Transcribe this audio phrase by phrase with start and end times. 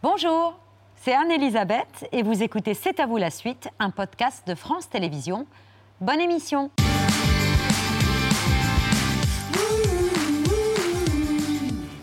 [0.00, 0.56] Bonjour,
[1.02, 5.44] c'est Anne-Elisabeth et vous écoutez C'est à vous la suite, un podcast de France Télévisions.
[6.00, 6.70] Bonne émission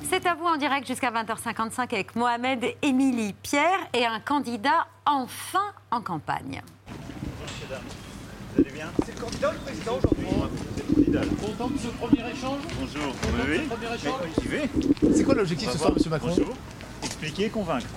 [0.10, 5.72] C'est à vous en direct jusqu'à 20h55 avec Mohamed Émilie Pierre et un candidat enfin
[5.90, 6.62] en campagne.
[6.90, 10.28] Vous allez bien C'est le candidat le président aujourd'hui?
[10.76, 11.22] C'est le candidat.
[11.46, 12.60] Content de ce premier échange?
[12.78, 13.14] Bonjour.
[13.48, 15.14] Oui, premier échange?
[15.16, 16.28] C'est quoi l'objectif ce soir, Monsieur Macron?
[16.28, 16.54] Bonjour.
[17.16, 17.88] Expliquer, convaincre.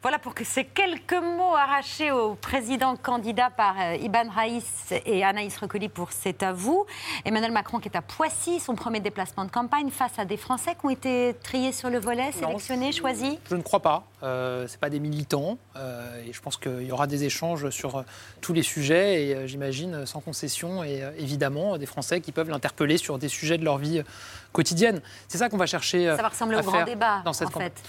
[0.00, 5.24] Voilà pour que ces quelques mots arrachés au président candidat par euh, Iban Raïs et
[5.24, 6.86] Anaïs Recolli pour C'est à vous.
[7.26, 10.76] Emmanuel Macron qui est à Poissy, son premier déplacement de campagne face à des Français
[10.80, 13.34] qui ont été triés sur le volet, sélectionnés, choisis.
[13.50, 14.04] Je ne crois pas.
[14.22, 15.58] Euh, ce n'est pas des militants.
[15.76, 18.02] euh, et je pense qu'il y aura des échanges sur euh,
[18.40, 19.26] tous les sujets.
[19.26, 23.58] Et euh, j'imagine, sans concession, et évidemment, des Français qui peuvent l'interpeller sur des sujets
[23.58, 24.02] de leur vie euh,
[24.52, 25.00] quotidienne.
[25.28, 26.08] C'est ça qu'on va chercher.
[26.08, 27.70] euh, Ça va ressembler à au grand faire débat, dans cette en campagne.
[27.74, 27.82] fait.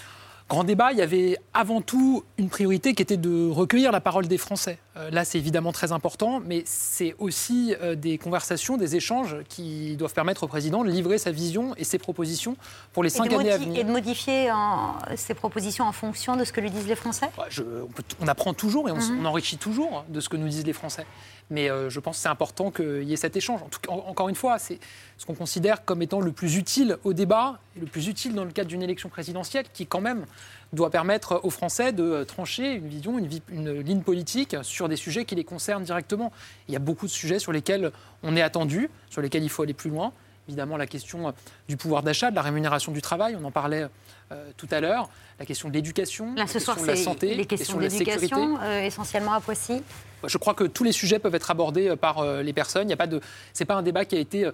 [0.48, 4.26] Grand débat, il y avait avant tout une priorité qui était de recueillir la parole
[4.26, 4.78] des Français.
[5.00, 9.96] Euh, là, c'est évidemment très important, mais c'est aussi euh, des conversations, des échanges qui
[9.96, 12.56] doivent permettre au président de livrer sa vision et ses propositions
[12.92, 13.80] pour les Et cinq années à venir.
[13.80, 17.28] et de modifier en- ses propositions en fonction de ce que lui disent les Français
[17.48, 19.20] je- on, peut- on apprend toujours et on, Mhm.
[19.22, 21.06] on enrichit toujours de ce que nous disent les Français.
[21.52, 23.60] Mais euh, je pense que c'est important qu'il y ait cet échange.
[23.62, 24.78] En tout en- encore une fois, c'est
[25.18, 28.44] ce qu'on considère comme étant le plus utile au débat et le plus utile dans
[28.44, 30.26] le cadre d'une élection présidentielle qui, quand même,
[30.72, 35.34] doit permettre aux Français de trancher une vision, une, ligne politique sur des sujets qui
[35.34, 36.32] les concernent directement.
[36.68, 37.90] Il y a beaucoup de sujets sur lesquels
[38.22, 40.12] on est attendu, sur lesquels il faut aller plus loin.
[40.48, 41.32] Évidemment, la question
[41.68, 43.86] du pouvoir d'achat, de la rémunération du travail, on en parlait
[44.32, 45.08] euh, tout à l'heure.
[45.40, 48.20] La question de l'éducation, la question soir, de la santé, les questions de la sécurité.
[48.20, 49.82] d'éducation, euh, essentiellement à Poissy.
[50.24, 52.88] Je crois que tous les sujets peuvent être abordés euh, par les personnes.
[52.88, 53.20] Il a pas de,
[53.52, 54.48] c'est pas un débat qui a été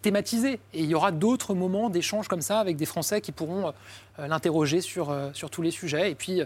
[0.00, 0.60] thématisé.
[0.72, 3.74] Et il y aura d'autres moments d'échange comme ça avec des Français qui pourront
[4.16, 6.10] l'interroger sur, sur tous les sujets.
[6.10, 6.42] Et puis,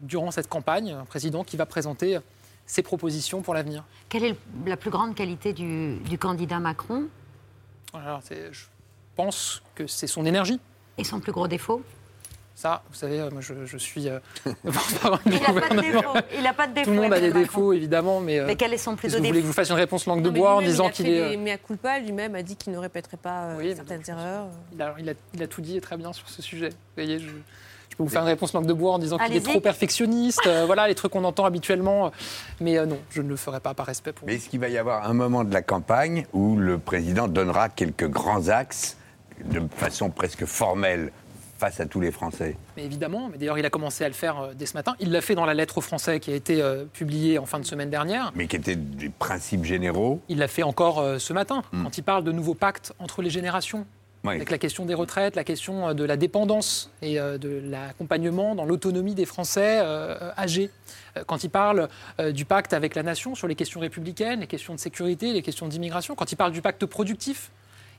[0.00, 2.18] durant cette campagne, un président qui va présenter
[2.64, 3.84] ses propositions pour l'avenir.
[4.08, 7.08] Quelle est la plus grande qualité du, du candidat Macron?
[7.94, 8.64] Je
[9.16, 10.60] pense que c'est son énergie.
[10.96, 11.82] et son plus gros défaut?
[12.62, 16.12] Ça, vous savez, euh, moi, je, je suis euh, Il n'a pas de défaut.
[16.32, 16.90] Il n'a pas de défaut.
[16.90, 17.40] Tout le monde a des Macron.
[17.40, 19.52] défauts, évidemment, mais, euh, Mais quel est son plus que vous voulez que je vous
[19.52, 21.30] fasse une réponse langue de Non, mais bois en disant qu'il est...
[21.30, 24.46] des mea culpa, lui-même a dit qu'il ne répéterait pas euh, Oui, mais certaines erreurs.
[24.72, 26.68] Il a, il a- il a tout dit et très bien sur ce sujet.
[26.68, 29.34] Vous voyez, je, je peux vous faire une réponse langue de bois en disant qu'il
[29.34, 30.46] est trop perfectionniste.
[30.46, 32.12] euh, voilà, les trucs qu'on entend habituellement.
[32.60, 34.38] Mais euh, non, je ne le ferai pas par respect pour Mais lui.
[34.40, 38.06] est-ce qu'il va y avoir un moment de la campagne où le président donnera quelques
[38.08, 38.96] grands axes
[39.46, 41.10] de façon presque formelle
[41.62, 44.40] face à tous les Français Mais évidemment, mais d'ailleurs, il a commencé à le faire
[44.40, 44.96] euh, dès ce matin.
[44.98, 47.60] Il l'a fait dans la lettre aux Français qui a été euh, publiée en fin
[47.60, 48.32] de semaine dernière.
[48.34, 52.02] mais qui étaient des principes généraux Il l'a fait encore euh, ce matin, quand il
[52.02, 53.86] parle de nouveaux pactes entre les générations.
[54.24, 54.34] Oui.
[54.34, 59.16] Avec la question des retraites, la question de la dépendance et de l'accompagnement dans l'autonomie
[59.16, 59.80] des Français
[60.38, 60.70] âgés.
[61.26, 61.88] Quand il parle
[62.32, 65.66] du pacte avec la nation sur les questions républicaines, les questions de sécurité, les questions
[65.66, 67.50] d'immigration, quand il parle du pacte productif,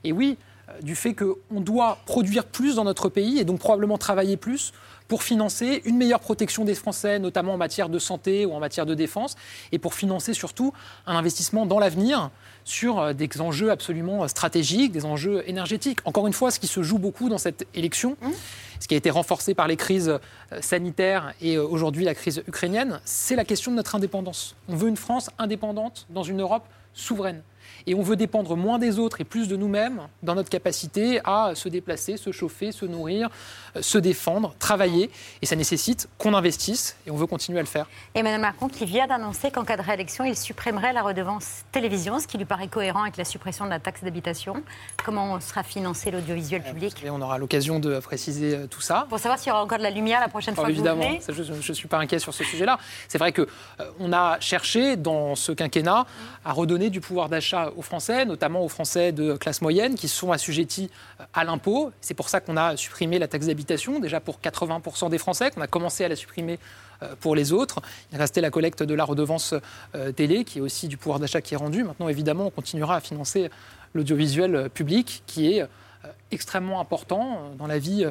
[0.02, 0.38] et oui,
[0.82, 4.72] du fait qu'on doit produire plus dans notre pays et donc probablement travailler plus
[5.08, 8.86] pour financer une meilleure protection des Français, notamment en matière de santé ou en matière
[8.86, 9.36] de défense,
[9.70, 10.72] et pour financer surtout
[11.06, 12.30] un investissement dans l'avenir
[12.64, 15.98] sur euh, des enjeux absolument euh, stratégiques, des enjeux énergétiques.
[16.06, 18.16] Encore une fois, ce qui se joue beaucoup dans cette élection,
[18.84, 22.42] ce qui a été renforcé par les crises euh, sanitaires et euh, aujourd'hui la crise
[22.46, 24.56] ukrainienne, c'est la question de notre indépendance.
[24.68, 27.42] On veut une France indépendante dans une Europe souveraine.
[27.86, 31.52] Et on veut dépendre moins des autres et plus de nous-mêmes dans notre capacité à
[31.54, 33.28] se déplacer, se chauffer, se nourrir,
[33.76, 35.10] euh, se défendre, travailler.
[35.42, 37.86] Et ça nécessite qu'on investisse et on veut continuer à le faire.
[38.14, 42.26] Emmanuel Macron qui vient d'annoncer qu'en cas de réélection, il supprimerait la redevance télévision, ce
[42.26, 44.62] qui lui paraît cohérent avec la suppression de la taxe d'habitation.
[45.04, 49.06] Comment sera financé l'audiovisuel public Et on aura l'occasion de préciser euh, tout ça.
[49.08, 50.78] Pour savoir s'il y aura encore de la lumière la prochaine Oh, fois que vous
[50.80, 51.20] évidemment, venez.
[51.28, 52.78] je ne suis pas inquiet sur ce sujet-là.
[53.08, 56.06] C'est vrai qu'on a cherché dans ce quinquennat
[56.44, 60.32] à redonner du pouvoir d'achat aux Français, notamment aux Français de classe moyenne qui sont
[60.32, 61.92] assujettis euh, à l'impôt.
[62.00, 65.60] C'est pour ça qu'on a supprimé la taxe d'habitation, déjà pour 80% des Français, qu'on
[65.60, 66.58] a commencé à la supprimer
[67.02, 67.80] euh, pour les autres.
[68.12, 69.54] Il restait la collecte de la redevance
[69.94, 71.84] euh, télé, qui est aussi du pouvoir d'achat qui est rendu.
[71.84, 73.50] Maintenant, évidemment, on continuera à financer
[73.94, 75.66] l'audiovisuel public, qui est
[76.32, 78.04] extrêmement important dans la vie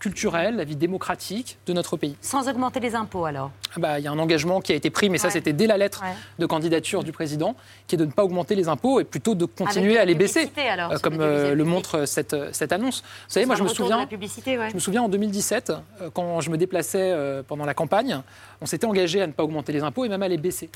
[0.00, 2.16] culturelle, la vie démocratique de notre pays.
[2.20, 3.50] Sans augmenter les impôts alors?
[3.76, 5.66] Ah bah, Il y a un engagement qui a été pris, mais ça c'était dès
[5.68, 6.14] la lettre Ouais.
[6.38, 7.54] de candidature du président,
[7.86, 10.50] qui est de ne pas augmenter les impôts et plutôt de continuer à les baisser,
[10.68, 11.66] alors, euh, comme euh, le public.
[11.66, 13.02] montre cette, euh, cette annonce.
[13.02, 14.70] Vous savez, moi je me souviens, la publicité, ouais.
[14.70, 15.70] je me souviens en 2017,
[16.00, 18.20] euh, quand je me déplaçais euh, pendant la campagne,
[18.62, 20.70] on s'était engagé à ne pas augmenter les impôts et même à les baisser.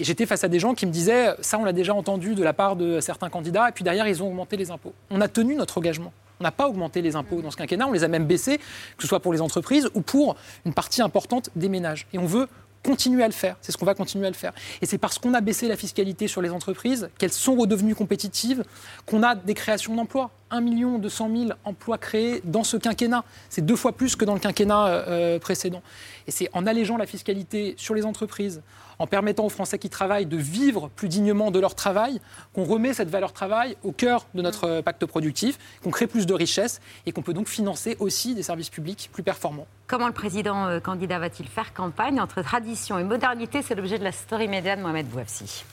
[0.00, 2.42] Et j'étais face à des gens qui me disaient, ça on l'a déjà entendu de
[2.42, 4.94] la part de certains candidats, et puis derrière ils ont augmenté les impôts.
[5.10, 6.12] On a tenu notre engagement.
[6.40, 9.02] On n'a pas augmenté les impôts dans ce quinquennat, on les a même baissés, que
[9.02, 12.06] ce soit pour les entreprises ou pour une partie importante des ménages.
[12.12, 12.48] Et on veut
[12.84, 13.56] continuer à le faire.
[13.62, 14.52] C'est ce qu'on va continuer à le faire.
[14.82, 18.62] Et c'est parce qu'on a baissé la fiscalité sur les entreprises, qu'elles sont redevenues compétitives,
[19.06, 20.30] qu'on a des créations d'emplois.
[20.54, 23.24] 1 million 200 000 emplois créés dans ce quinquennat.
[23.50, 25.82] C'est deux fois plus que dans le quinquennat euh, précédent.
[26.28, 28.62] Et c'est en allégeant la fiscalité sur les entreprises,
[29.00, 32.20] en permettant aux Français qui travaillent de vivre plus dignement de leur travail,
[32.54, 36.24] qu'on remet cette valeur travail au cœur de notre euh, pacte productif, qu'on crée plus
[36.24, 39.66] de richesses et qu'on peut donc financer aussi des services publics plus performants.
[39.88, 43.60] Comment le président euh, candidat va-t-il faire campagne entre tradition et modernité?
[43.62, 45.64] C'est l'objet de la story média de Mohamed Bouafsi.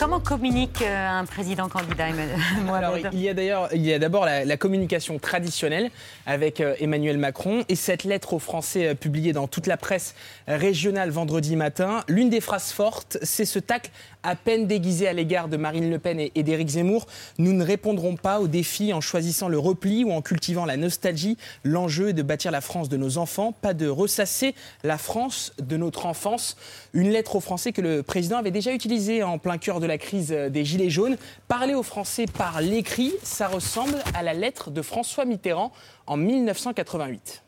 [0.00, 2.06] Comment communique euh, un président candidat
[3.12, 5.90] Il y a d'ailleurs, il y a d'abord la, communication traditionnelle
[6.24, 10.14] avec euh, Emmanuel Macron et cette lettre aux Français euh, publiée dans toute la presse
[10.48, 12.02] régionale vendredi matin.
[12.08, 13.90] L'une des phrases fortes, c'est ce tacle
[14.22, 17.06] à peine déguisé à l'égard de Marine Le Pen et, et d'Éric Zemmour.
[17.36, 21.36] Nous ne répondrons pas aux défis en choisissant le repli ou en cultivant la nostalgie.
[21.62, 25.76] L'enjeu est de bâtir la France de nos enfants, pas de ressasser la France de
[25.76, 26.56] notre enfance.
[26.94, 29.98] Une lettre aux Français que le président avait déjà utilisée en plein cœur de la
[29.98, 31.16] crise des Gilets jaunes.
[31.48, 35.72] Parler aux Français par l'écrit, ça ressemble à la lettre de François Mitterrand
[36.06, 37.42] en 1988.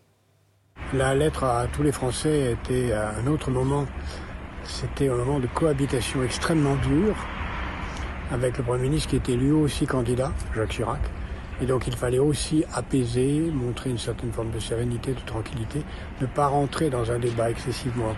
[0.94, 3.86] La lettre à tous les Français était à un autre moment.
[4.64, 7.14] C'était un moment de cohabitation extrêmement dur
[8.32, 11.00] avec le Premier ministre qui était lui aussi candidat, Jacques Chirac.
[11.60, 15.82] Et donc il fallait aussi apaiser, montrer une certaine forme de sérénité, de tranquillité,
[16.20, 18.16] ne pas rentrer dans un débat excessivement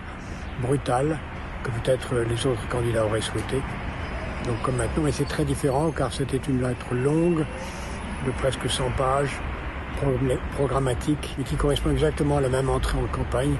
[0.61, 1.19] brutal
[1.63, 3.61] que peut-être les autres candidats auraient souhaité.
[4.47, 7.45] Donc comme maintenant, mais c'est très différent car c'était une lettre longue
[8.25, 9.39] de presque 100 pages,
[10.55, 13.55] programmatique, et qui correspond exactement à la même entrée en campagne,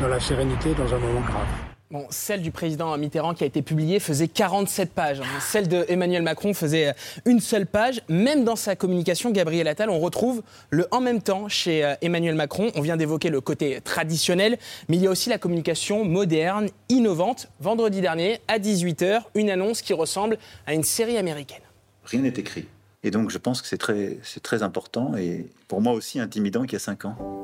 [0.00, 1.71] dans la sérénité, dans un moment grave.
[2.10, 5.22] Celle du président Mitterrand qui a été publiée faisait 47 pages.
[5.40, 6.94] Celle de Emmanuel Macron faisait
[7.26, 8.02] une seule page.
[8.08, 12.34] Même dans sa communication, Gabriel Attal, on retrouve le en même temps chez euh, Emmanuel
[12.34, 12.70] Macron.
[12.74, 14.58] On vient d'évoquer le côté traditionnel,
[14.88, 17.48] mais il y a aussi la communication moderne, innovante.
[17.60, 21.62] Vendredi dernier, à 18h, une annonce qui ressemble à une série américaine.
[22.04, 22.66] Rien n'est écrit.
[23.04, 26.74] Et donc je pense que c'est très, très important et pour moi aussi intimidant qu'il
[26.74, 27.41] y a 5 ans.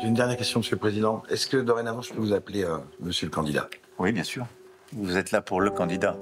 [0.00, 1.24] J'ai une dernière question, Monsieur le Président.
[1.28, 3.68] Est-ce que dorénavant, je peux vous appeler euh, Monsieur le candidat?
[3.98, 4.46] Oui, bien sûr.
[4.92, 6.16] Vous êtes là pour le candidat.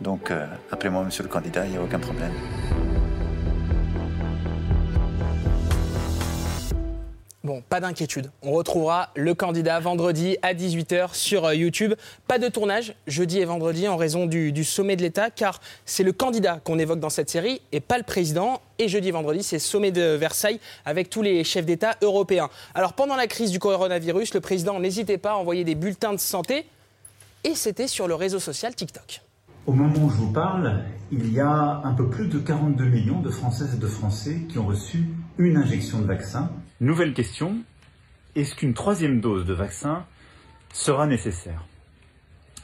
[0.00, 2.32] Donc, euh, appelez-moi Monsieur le candidat, il n'y a aucun problème.
[7.50, 8.30] Bon, pas d'inquiétude.
[8.42, 11.94] On retrouvera le candidat vendredi à 18h sur euh, YouTube.
[12.28, 16.12] Pas de tournage jeudi et vendredi en raison du, sommet de l'État, car c'est le
[16.12, 18.62] candidat qu'on évoque dans cette série et pas le président.
[18.78, 22.50] Et jeudi et vendredi, c'est sommet de Versailles avec tous les chefs d'État européens.
[22.76, 26.20] Alors pendant la crise du coronavirus, le président n'hésitait pas à envoyer des bulletins de
[26.20, 26.66] santé
[27.42, 29.22] et c'était sur le réseau social TikTok.
[29.66, 33.20] Au moment où je vous parle, il y a un peu plus de 42 millions
[33.20, 36.48] de Françaises et de Français qui ont reçu une injection de vaccin.
[36.82, 37.56] Nouvelle question,
[38.34, 40.06] est-ce qu'une troisième dose de vaccin
[40.72, 41.66] sera nécessaire?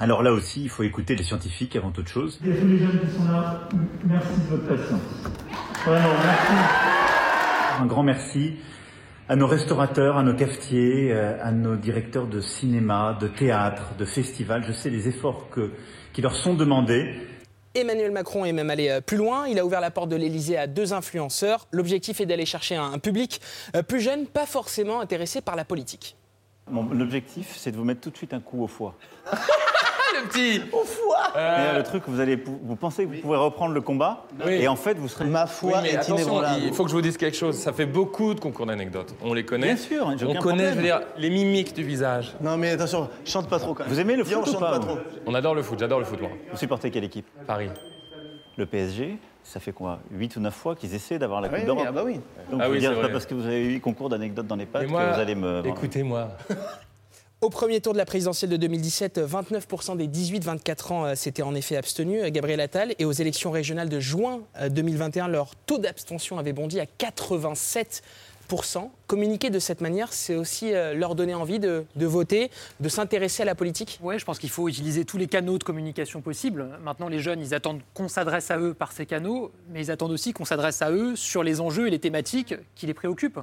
[0.00, 2.40] Alors là aussi, il faut écouter les scientifiques avant toute chose.
[2.42, 3.68] Et à tous les jeunes qui sont là,
[4.04, 5.02] merci de votre patience.
[5.84, 6.52] Vraiment, merci.
[7.78, 8.54] Un grand merci
[9.28, 14.06] à nos restaurateurs, à nos cafetiers, euh, à nos directeurs de cinéma, de théâtre, de
[14.06, 14.64] festivals.
[14.66, 15.72] Je sais les efforts que,
[16.14, 17.20] qui leur sont demandés.
[17.76, 19.46] Emmanuel Macron est même allé euh, plus loin.
[19.46, 21.69] Il a ouvert la porte de l'Elysée à deux influenceurs.
[21.72, 23.41] L'objectif est d'aller chercher un public
[23.74, 26.17] euh, plus jeune, pas forcément intéressé par la politique.
[26.70, 28.94] Mon objectif, c'est de vous mettre tout de suite un coup au foie.
[30.23, 33.75] le petit Au foie euh, Le truc, vous, allez, vous pensez que vous pouvez reprendre
[33.75, 34.55] le combat, oui.
[34.55, 35.25] et en fait, vous serez...
[35.25, 36.63] Ma foi oui, est inébranlable.
[36.65, 37.56] Il faut que je vous dise quelque chose.
[37.56, 39.15] Ça fait beaucoup de concours d'anecdotes.
[39.23, 39.75] On les connaît.
[39.75, 40.06] Bien sûr.
[40.06, 42.35] On connaît, je veux dire, les mimiques du visage.
[42.41, 43.93] Non, mais attention, chante pas trop quand même.
[43.93, 44.99] Vous aimez le Viens, foot on ou chante pas, pas trop.
[45.27, 46.31] On adore le foot, j'adore le foot, moi.
[46.51, 47.27] Vous supportez quelle équipe?
[47.46, 47.70] Paris.
[48.56, 50.01] Le PSG ça fait quoi?
[50.11, 52.20] 8 ou 9 fois qu'ils essaient d'avoir la Ah Coupe oui, d'Europe ah bah oui.
[52.51, 53.13] Donc Ah vous oui, dire c'est pas vrai.
[53.13, 55.63] parce que vous avez eu concours d'anecdotes dans les pattes que vous allez me...
[55.65, 56.31] écoutez-moi.
[57.43, 61.55] Au premier tour de la présidentielle de 2017, 29% des 18-24 ans euh, s'étaient en
[61.55, 62.94] effet abstenus, euh, Gabriel Attal.
[62.98, 68.88] Et aux élections régionales de juin euh, 2021, leur taux d'abstention avait bondi à 87%.
[69.06, 72.50] Communiquer de cette manière, c'est aussi euh, leur donner envie de, de voter,
[72.81, 75.64] de s'intéresser à la politique Oui, je pense qu'il faut utiliser tous les canaux de
[75.64, 76.66] communication possibles.
[76.82, 80.12] Maintenant, les jeunes, ils attendent qu'on s'adresse à eux par ces canaux, mais ils attendent
[80.12, 83.40] aussi qu'on s'adresse à eux sur les enjeux et les thématiques qui les préoccupent.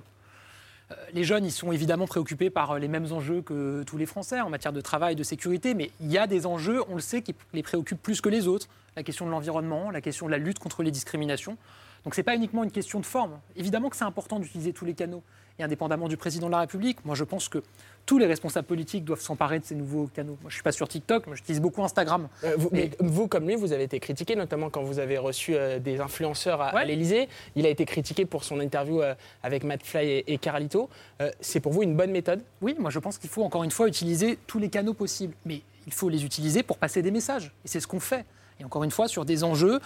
[0.93, 4.05] Euh, Les jeunes, ils sont évidemment préoccupés par euh, les mêmes enjeux que tous les
[4.05, 7.01] Français en matière de travail, de sécurité, mais il y a des enjeux, on le
[7.01, 8.67] sait, qui les préoccupent plus que les autres.
[8.95, 11.57] La question de l'environnement, la question de la lutte contre les discriminations.
[12.03, 13.39] Donc ce n'est pas uniquement une question de forme.
[13.55, 15.23] Évidemment que c'est important d'utiliser tous les canaux.
[15.59, 17.61] Et indépendamment du président de la République, moi je pense que
[18.07, 20.37] tous les responsables politiques doivent s'emparer de ces nouveaux canaux.
[20.41, 22.27] Moi je ne suis pas sur TikTok, mais j'utilise beaucoup Instagram.
[22.43, 25.53] Euh, vous, mais vous, comme lui, vous avez été critiqué, notamment quand vous avez reçu
[25.55, 27.29] euh, des influenceurs à, à l'Elysée.
[27.55, 30.89] Il a été critiqué pour son interview euh, avec Matt Fly et, et Carlito.
[31.21, 32.41] Euh, c'est pour vous une bonne méthode?
[32.61, 35.35] Oui, moi je pense qu'il faut encore une fois utiliser tous les canaux possibles.
[35.45, 37.53] Mais il faut les utiliser pour passer des messages.
[37.63, 38.25] Et c'est ce qu'on fait.
[38.59, 39.79] Et encore une fois, sur des enjeux,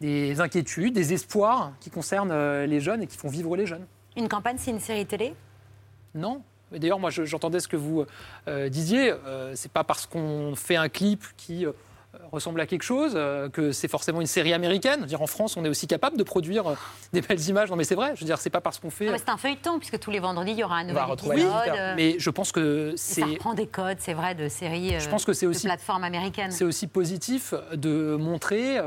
[0.00, 3.84] des inquiétudes, des espoirs qui concernent les jeunes et qui font vivre les jeunes.
[4.16, 5.34] Une campagne, c'est une série télé?
[6.14, 6.42] Non.
[6.72, 8.04] D'ailleurs, moi, je- j'entendais ce que vous
[8.48, 9.12] euh, disiez.
[9.12, 11.72] Euh, c'est pas parce qu'on fait un clip qui euh,
[12.32, 14.96] ressemble à quelque chose euh, que c'est forcément une série américaine.
[14.96, 16.64] Je veux dire, en France, on est aussi capable de produire
[17.12, 17.70] des belles images.
[17.70, 18.12] Non, mais c'est vrai.
[18.16, 19.10] Je veux dire, c'est pas parce qu'on fait.
[19.10, 21.46] Mais C'est un feuilleton, puisque tous les vendredis, il y aura un nouvel épisode.
[21.68, 23.20] euh, Mais je pense que c'est.
[23.20, 26.02] ça reprend des codes, c'est vrai, de séries Je pense que c'est de aussi- plateformes
[26.04, 26.50] américaines.
[26.50, 28.78] C'est aussi positif de montrer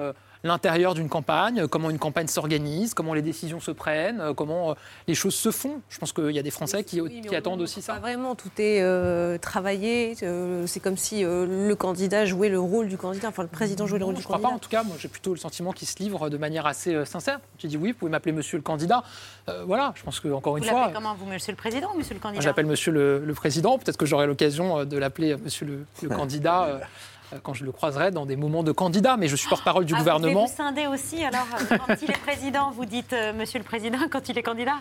[0.43, 4.73] l'intérieur d'une campagne, comment une campagne s'organise, comment les décisions se prennent, euh, comment euh,
[5.07, 5.81] les choses se font.
[5.89, 7.95] Je pense qu'il y a des Français qui, qui attendent aussi ça.
[7.95, 10.15] Pas vraiment, tout est euh, travaillé.
[10.23, 13.85] euh, c'est comme si euh, le candidat jouait le rôle du candidat, enfin le président
[13.85, 14.49] jouait le rôle Je du crois candidat.
[14.49, 16.95] pas, en tout cas, moi j'ai plutôt le sentiment qu'il se livre de manière assez
[16.95, 17.39] euh, sincère.
[17.57, 19.03] J'ai dit oui, vous pouvez m'appeler monsieur le candidat.
[19.49, 20.91] Euh, voilà, je pense que encore Vous une l'appelez fois.
[20.93, 22.41] comment, vous, monsieur le président ou monsieur le Moi, candidat?
[22.43, 23.77] J'appelle monsieur le, le président.
[23.77, 26.79] Peut-être que j'aurai l'occasion euh, de l'appeler euh, monsieur le, le candidat euh, euh,
[27.43, 29.17] quand je le croiserai dans des moments de candidat.
[29.17, 30.45] Mais je suis porte-parole du Ah, gouvernement.
[30.45, 33.65] Vous vous scinder aussi, alors, euh, quand il est président, vous dites euh, monsieur le
[33.65, 34.75] président, quand il est candidat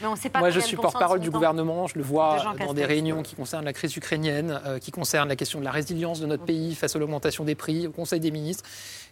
[0.00, 1.86] Mais on ne sait pas Moi, je suis porte-parole du gouvernement.
[1.86, 2.74] Je le vois dans Castex.
[2.74, 6.20] des réunions qui concernent la crise ukrainienne, euh, qui concernent la question de la résilience
[6.20, 8.64] de notre pays face à l'augmentation des prix, au Conseil des ministres.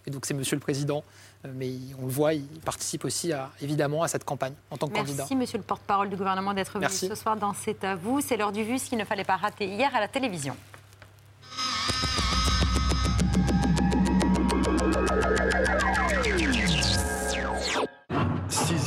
[0.06, 1.04] Et donc, c'est Monsieur le Président.
[1.44, 4.88] Euh, Mais on le voit, il participe aussi à, évidemment à cette campagne en tant
[4.88, 5.18] que candidat.
[5.18, 7.08] Merci, monsieur le porte-parole du gouvernement, d'être venu Merci.
[7.08, 8.20] ce soir dans C'est à vous.
[8.20, 10.54] C'est l'heure du vu, ce qu'il ne fallait pas rater hier à la télévision.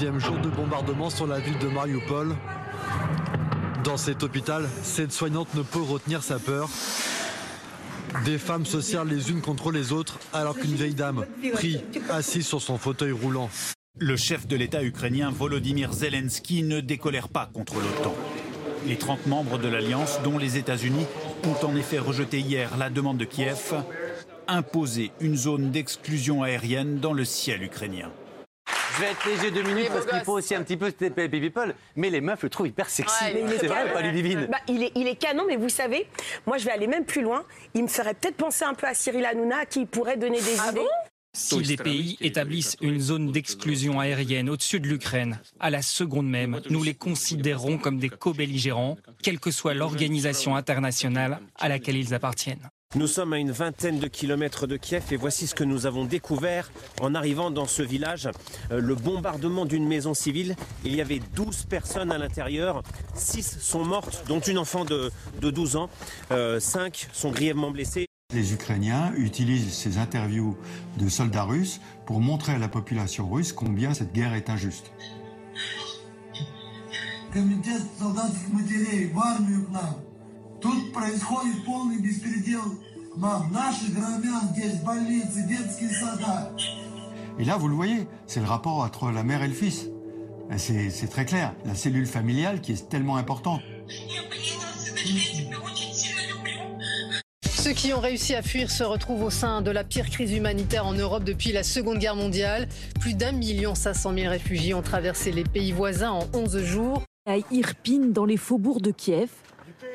[0.04, 2.36] Sixième jour de bombardement sur la ville de Mariupol.
[3.86, 6.68] Dans cet hôpital, cette soignante ne peut retenir sa peur.
[8.26, 12.46] Des femmes se serrent les unes contre les autres alors qu'une vieille dame prie, assise
[12.46, 13.50] sur son fauteuil roulant.
[13.98, 18.14] Le chef de l'État ukrainien Volodymyr Zelensky ne décolère pas contre l'OTAN.
[18.86, 21.06] Les 30 membres de l'Alliance, dont les États-Unis,
[21.46, 23.74] ont en effet rejeté hier la demande de Kiev,
[24.50, 28.12] imposer une zone d'exclusion aérienne dans le ciel ukrainien.
[28.96, 31.74] Je vais être léger deux minutes parce qu'il faut aussi un petit peu les people.
[31.96, 33.24] Mais les meufs le trouvent hyper sexy.
[33.24, 36.08] Ouais, c'est vrai ou pas, Ludivine Bah, il, est, il est canon, mais vous savez,
[36.46, 37.44] moi je vais aller même plus loin.
[37.74, 40.40] Il me ferait peut-être penser un peu à Cyril Hanouna, à qui il pourrait donner
[40.40, 40.88] des idées.
[41.36, 46.62] Si des pays établissent une zone d'exclusion aérienne au-dessus de l'Ukraine, à la seconde même,
[46.70, 52.70] nous les considérerons comme des co-belligérants, quelle que soit l'organisation internationale à laquelle ils appartiennent.
[52.95, 56.07] Nous sommes à une vingtaine de kilomètres de Kiev et voici ce que nous avons
[56.07, 58.29] découvert en arrivant dans ce village.
[58.71, 60.57] Euh, le bombardement d'une maison civile.
[60.85, 62.83] Il y avait 12 personnes à l'intérieur.
[63.15, 65.11] 6 sont mortes, dont une enfant de,
[65.41, 65.91] de 12 ans.
[66.31, 68.07] 5 sont grièvement blessés.
[68.35, 70.55] Les Ukrainiens utilisent ces interviews
[70.99, 74.93] de soldats russes pour montrer à la population russe combien cette guerre est injuste.
[77.33, 79.97] Комитет солдатских матерей в армию к нам.
[80.61, 82.62] Тут происходит полный беспредел.
[83.17, 86.53] Мам, наши громят здесь больницы, детские сада.
[87.38, 89.87] Et là, vous le voyez, c'est le rapport entre la mère et le fils.
[90.53, 91.55] Et C'est c'est très clair.
[91.65, 93.61] La cellule familiale qui est tellement importante.
[97.45, 100.87] Ceux qui ont réussi à fuir se retrouvent au sein de la pire crise humanitaire
[100.87, 102.69] en Europe depuis la Seconde Guerre mondiale.
[103.00, 107.03] Plus d'un million cinq cent mille réfugiés ont traversé les pays voisins en 11 jours.
[107.27, 109.29] À Irpin, dans les faubourgs de Kiev,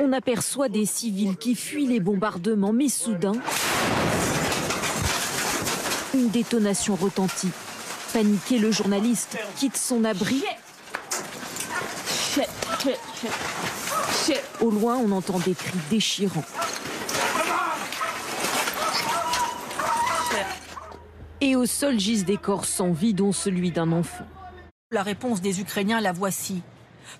[0.01, 3.33] on aperçoit des civils qui fuient les bombardements, mais soudain,
[6.15, 7.51] une détonation retentit.
[8.13, 10.43] Paniqué, le journaliste quitte son abri.
[14.61, 16.45] Au loin, on entend des cris déchirants.
[21.41, 24.27] Et au sol gisent des corps sans vie, dont celui d'un enfant.
[24.91, 26.63] La réponse des Ukrainiens, la voici.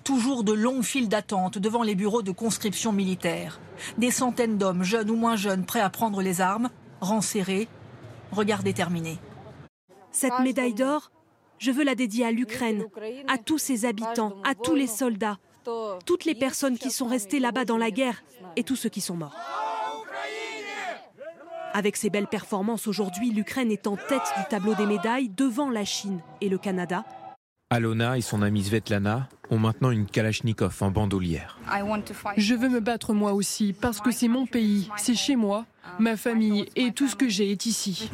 [0.03, 3.59] Toujours de longues files d'attente devant les bureaux de conscription militaire.
[3.97, 6.69] Des centaines d'hommes, jeunes ou moins jeunes, prêts à prendre les armes,
[7.01, 7.67] rangs serrés,
[8.31, 9.17] regard déterminé.
[10.11, 11.11] Cette médaille d'or,
[11.57, 12.85] je veux la dédier à l'Ukraine,
[13.27, 15.37] à tous ses habitants, à tous les soldats,
[16.05, 18.23] toutes les personnes qui sont restées là-bas dans la guerre
[18.55, 19.35] et tous ceux qui sont morts.
[21.73, 25.85] Avec ses belles performances aujourd'hui, l'Ukraine est en tête du tableau des médailles devant la
[25.85, 27.05] Chine et le Canada.
[27.71, 31.59] Alona et son amie Svetlana ont maintenant une Kalachnikov en bandoulière.
[32.35, 35.67] Je veux me battre moi aussi parce que c'est mon pays, c'est chez moi.
[35.99, 38.09] Ma famille et tout ce que j'ai est ici.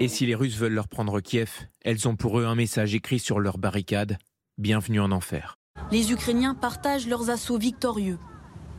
[0.00, 1.50] Et si les Russes veulent leur prendre Kiev,
[1.82, 4.18] elles ont pour eux un message écrit sur leur barricade
[4.58, 5.56] Bienvenue en enfer.
[5.90, 8.18] Les Ukrainiens partagent leurs assauts victorieux,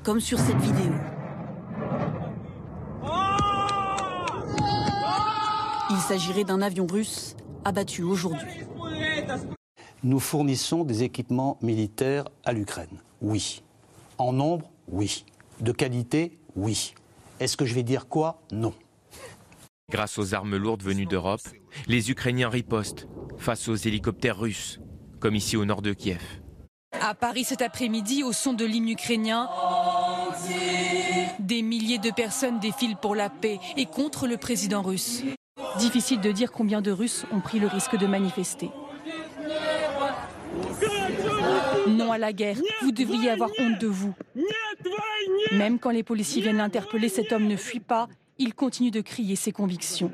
[0.03, 0.91] comme sur cette vidéo.
[5.89, 8.49] Il s'agirait d'un avion russe abattu aujourd'hui.
[10.03, 13.01] Nous fournissons des équipements militaires à l'Ukraine.
[13.21, 13.63] Oui.
[14.17, 15.25] En nombre, oui.
[15.59, 16.93] De qualité, oui.
[17.41, 18.41] Est-ce que je vais dire quoi?
[18.51, 18.73] Non.
[19.91, 21.41] Grâce aux armes lourdes venues d'Europe,
[21.87, 24.79] les Ukrainiens ripostent face aux hélicoptères russes,
[25.19, 26.21] comme ici au nord de Kiev.
[27.01, 29.49] À Paris cet après-midi, au son de l'hymne ukrainien,
[31.39, 35.23] des milliers de personnes défilent pour la paix et contre le président russe.
[35.77, 38.69] Difficile de dire combien de Russes ont pris le risque de manifester.
[41.89, 44.13] Non à la guerre, vous devriez avoir honte de vous.
[45.51, 49.35] Même quand les policiers viennent l'interpeller, cet homme ne fuit pas, il continue de crier
[49.35, 50.11] ses convictions.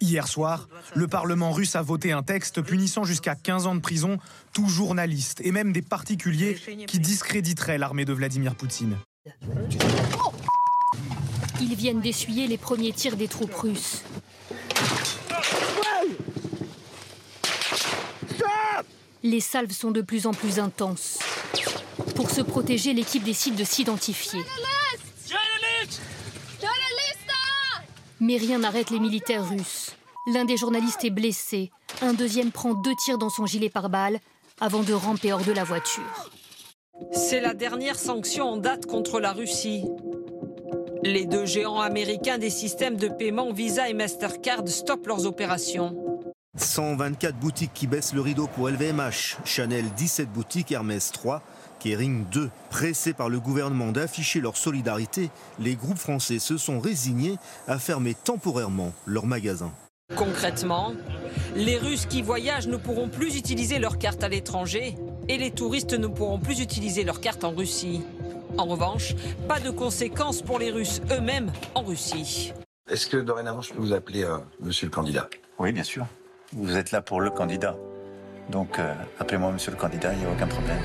[0.00, 4.18] Hier soir, le Parlement russe a voté un texte punissant jusqu'à 15 ans de prison
[4.52, 8.96] tout journaliste et même des particuliers qui discréditeraient l'armée de Vladimir Poutine.
[11.60, 14.02] Ils viennent d'essuyer les premiers tirs des troupes russes.
[19.24, 21.20] Les salves sont de plus en plus intenses.
[22.16, 24.40] Pour se protéger, l'équipe décide de s'identifier.
[28.20, 29.96] Mais rien n'arrête les militaires russes.
[30.32, 31.70] L'un des journalistes est blessé.
[32.00, 34.18] Un deuxième prend deux tirs dans son gilet pare-balles
[34.60, 36.30] avant de ramper hors de la voiture.
[37.12, 39.84] C'est la dernière sanction en date contre la Russie.
[41.04, 46.11] Les deux géants américains des systèmes de paiement Visa et Mastercard stoppent leurs opérations.
[46.58, 51.42] 124 boutiques qui baissent le rideau pour LVMH, Chanel 17 boutiques, Hermès 3,
[51.80, 52.50] Kering 2.
[52.68, 58.14] Pressés par le gouvernement d'afficher leur solidarité, les groupes français se sont résignés à fermer
[58.14, 59.72] temporairement leurs magasins.
[60.14, 60.92] Concrètement,
[61.56, 64.96] les Russes qui voyagent ne pourront plus utiliser leur carte à l'étranger
[65.28, 68.02] et les touristes ne pourront plus utiliser leur carte en Russie.
[68.58, 69.14] En revanche,
[69.48, 72.52] pas de conséquences pour les Russes eux-mêmes en Russie.
[72.90, 75.30] Est-ce que dorénavant je peux vous appeler euh, monsieur le candidat?
[75.58, 76.06] Oui, bien sûr.
[76.54, 77.76] Vous êtes là pour le candidat.
[78.50, 80.80] Donc, euh, appelez-moi monsieur le candidat, il n'y a aucun problème.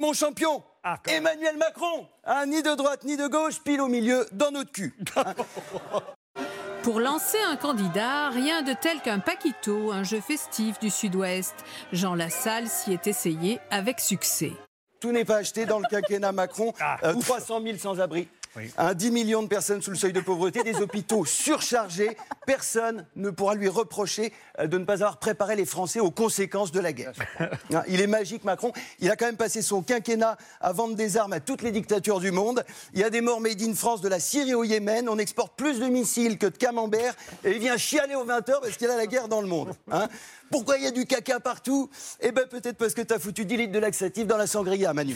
[0.00, 0.62] Mon champion,
[1.06, 4.94] Emmanuel Macron, hein, ni de droite ni de gauche, pile au milieu, dans notre cul.
[6.82, 11.54] Pour lancer un candidat, rien de tel qu'un paquito, un jeu festif du Sud-Ouest.
[11.92, 14.52] Jean Lassalle s'y est essayé avec succès.
[15.00, 16.72] Tout n'est pas acheté dans le quinquennat Macron.
[17.04, 18.28] Euh, 300 000 sans-abri.
[18.76, 22.16] Un 10 millions de personnes sous le seuil de pauvreté, des hôpitaux surchargés.
[22.46, 26.72] Personne ne pourra lui reprocher euh, de ne pas avoir préparé les Français aux conséquences
[26.72, 27.12] de la guerre.
[27.74, 28.72] Hein, Il est magique, Macron.
[28.98, 32.18] Il a quand même passé son quinquennat à vendre des armes à toutes les dictatures
[32.20, 32.64] du monde.
[32.94, 35.08] Il y a des morts made in France de la Syrie au Yémen.
[35.08, 37.14] On exporte plus de missiles que de camembert.
[37.44, 39.74] Et il vient chialer aux 20h parce qu'il a la guerre dans le monde.
[39.90, 40.08] hein.
[40.50, 41.90] Pourquoi il y a du caca partout?
[42.20, 44.94] Eh ben peut-être parce que tu as foutu 10 litres de laxatif dans la sangria,
[44.94, 45.14] Manu.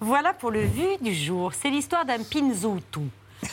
[0.00, 1.52] Voilà pour le vu du jour.
[1.52, 3.06] C'est l'histoire d'un Pinzoutou.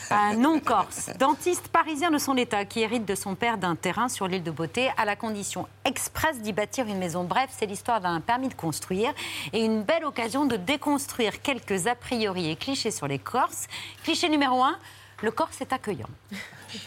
[0.10, 4.28] Un non-corse, dentiste parisien de son état, qui hérite de son père d'un terrain sur
[4.28, 7.24] l'île de Beauté, à la condition expresse d'y bâtir une maison.
[7.24, 9.14] Bref, c'est l'histoire d'un permis de construire
[9.54, 13.68] et une belle occasion de déconstruire quelques a priori et clichés sur les Corses.
[14.04, 14.78] Cliché numéro un,
[15.24, 16.10] le Corse est accueillant.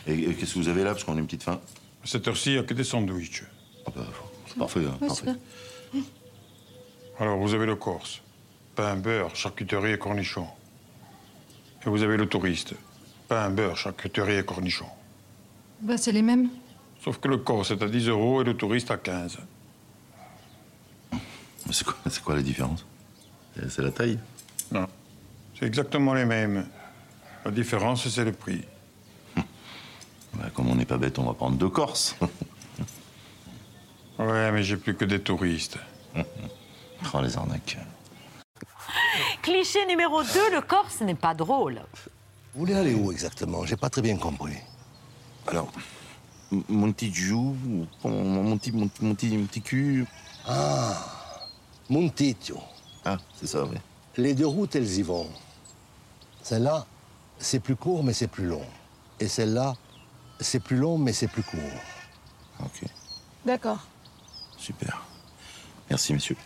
[0.07, 0.93] Et, et qu'est-ce que vous avez là?
[0.93, 1.61] Parce qu'on a une petite faim.
[2.03, 3.45] À cette heure-ci, il n'y a que des sandwichs.
[4.47, 5.33] C'est parfait, hein, parfait.
[7.19, 8.23] Alors, vous avez le Corse.
[8.81, 10.47] Pain, beurre, charcuterie et cornichons.
[11.85, 12.73] Et vous avez le touriste.
[13.29, 14.89] Pain, beurre, charcuterie et cornichons.
[15.83, 16.49] Bah, c'est les mêmes.
[17.05, 19.37] Sauf que le Corse est à 10 euros et le touriste à 15.
[21.13, 21.19] Mais
[21.73, 22.87] C'est quoi, c'est quoi la différence?
[23.55, 24.19] C'est- C'est la taille
[24.73, 24.87] Non.
[25.59, 26.67] C'est exactement les mêmes.
[27.45, 28.65] La différence, c'est le prix.
[30.33, 32.17] Bah, Comme on n'est pas bête, on va prendre deux Corses.
[34.19, 35.79] Ouais, mais j'ai plus que des touristes.
[36.17, 37.77] oh, les arnaques.
[39.43, 41.81] Cliché numéro 2, le Corse n'est pas drôle.
[42.55, 43.65] Vous voulez aller où exactement?
[43.65, 44.57] J'ai pas très bien compris.
[45.47, 45.71] Alors,
[46.69, 47.57] mon petit jou,
[48.05, 50.07] mon, mon petit, mon, petit, mon petit cul.
[50.47, 50.97] Ah.
[53.05, 53.77] Ah, c'est ça, oui.
[54.17, 55.29] Les deux routes, elles y vont.
[56.43, 56.87] Celle-là,
[57.39, 58.65] c'est plus court, mais c'est plus long.
[59.19, 59.75] Et celle-là,
[60.39, 61.61] c'est plus long, mais c'est plus court.
[62.61, 62.85] Ok,
[63.45, 63.79] D'accord.
[64.57, 65.03] super.
[65.89, 66.37] Merci, messieurs.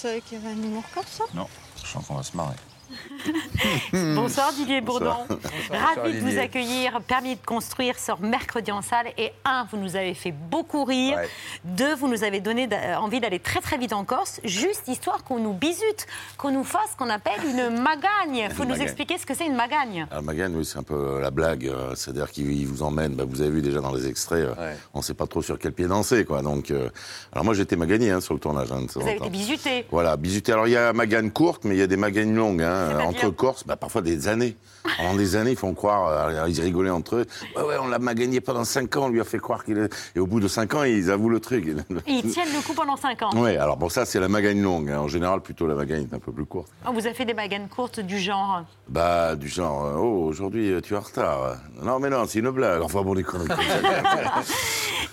[0.00, 1.24] Tu savais qu'il y avait un humour comme ça?
[1.34, 2.56] Non, je sens qu'on va se marrer.
[3.92, 5.26] Bonsoir Didier Bourdon.
[5.70, 7.00] Ravi de vous accueillir.
[7.06, 9.06] Permis de construire sort mercredi en salle.
[9.18, 11.16] Et un, vous nous avez fait beaucoup rire.
[11.16, 11.28] Ouais.
[11.64, 15.38] Deux, vous nous avez donné envie d'aller très très vite en Corse, juste histoire qu'on
[15.38, 18.46] nous bisute, qu'on nous fasse ce qu'on appelle une magagne.
[18.48, 18.82] Il faut Une nous magagne.
[18.86, 20.06] expliquer ce que c'est une magagne.
[20.10, 21.66] Alors Magan, oui, c'est un peu la blague.
[21.66, 24.74] euh, C'est-à-dire qu'il il vous emmène, bah, vous avez vu déjà dans les extraits, euh,
[24.94, 26.24] on ne sait pas trop sur quel pied danser.
[26.24, 26.42] Quoi.
[26.42, 26.88] Donc, euh,
[27.32, 28.72] alors moi, j'étais magagné hein, sur le tournage.
[28.72, 29.24] hein, Vous en avez temps.
[29.26, 29.86] été bisuté.
[29.90, 30.52] Voilà, bisuté.
[30.52, 32.62] Alors il y a Magane courte, mais il y a des Maganes longues.
[32.62, 34.56] Hein, Entre Corses, bah, parfois des années.
[34.96, 37.26] Pendant des années, ils font croire, euh, ils rigolaient entre eux.
[37.56, 39.94] Ouais, ouais, on l'a magagné pendant 5 ans, on lui a fait croire qu'il est.
[40.16, 41.66] Et au bout de 5 ans, ils avouent le truc.
[41.66, 41.74] Et
[42.12, 43.30] ils tiennent le coup pendant 5 ans.
[43.36, 44.90] Ouais, alors bon, ça, c'est la Magagne longue.
[44.90, 45.00] hein.
[45.00, 46.68] En général, plutôt la Magagne est un peu plus courte.
[46.86, 48.64] On vous a fait des magagnes courtes du genre.
[48.88, 51.56] Bah, du genre, euh, oh, aujourd'hui, euh, tu es en retard.
[51.82, 52.82] Non, mais non, c'est une blague.
[52.82, 53.48] Enfin, bon, conneries.
[53.48, 54.42] ça.